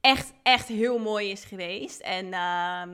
[0.01, 2.01] echt, echt heel mooi is geweest.
[2.01, 2.91] En ehm,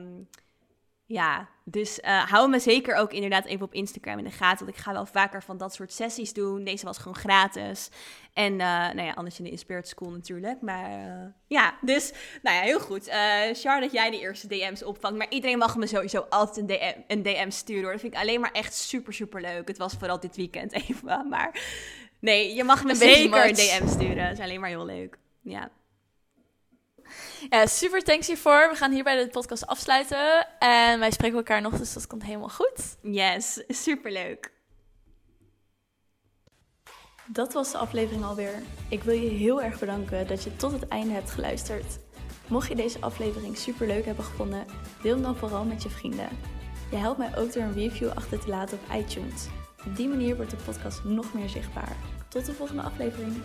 [1.09, 4.65] ja, dus eh, hou me zeker ook inderdaad even op Instagram in de gaten.
[4.65, 6.63] Want ik ga wel vaker van dat soort sessies doen.
[6.63, 7.89] Deze was gewoon gratis.
[8.33, 10.61] En eh, nou ja, anders in de Inspired School natuurlijk.
[10.61, 13.07] Maar eh, ja, dus nou ja, heel goed.
[13.53, 15.17] Char, dat jij de eerste DM's opvangt.
[15.17, 17.83] Maar iedereen mag me sowieso altijd een DM, een DM sturen.
[17.83, 17.91] Hoor.
[17.91, 19.67] Dat vind ik alleen maar echt super, super leuk.
[19.67, 21.27] Het was vooral dit weekend even.
[21.29, 21.61] Maar
[22.19, 23.53] nee, je mag me Een zeker een.
[23.53, 24.23] DM sturen.
[24.27, 25.17] Dat is alleen maar heel leuk.
[25.41, 25.69] Ja.
[27.49, 28.69] Ja, super thanks hiervoor.
[28.69, 30.47] We gaan hierbij de podcast afsluiten.
[30.59, 32.97] En wij spreken elkaar nog, dus dat komt helemaal goed.
[33.01, 34.51] Yes, super leuk.
[37.25, 38.53] Dat was de aflevering alweer.
[38.89, 41.99] Ik wil je heel erg bedanken dat je tot het einde hebt geluisterd.
[42.47, 44.65] Mocht je deze aflevering super leuk hebben gevonden,
[45.01, 46.29] deel hem dan vooral met je vrienden.
[46.91, 49.47] Je helpt mij ook door een review achter te laten op iTunes.
[49.85, 51.95] Op die manier wordt de podcast nog meer zichtbaar.
[52.27, 53.41] Tot de volgende aflevering.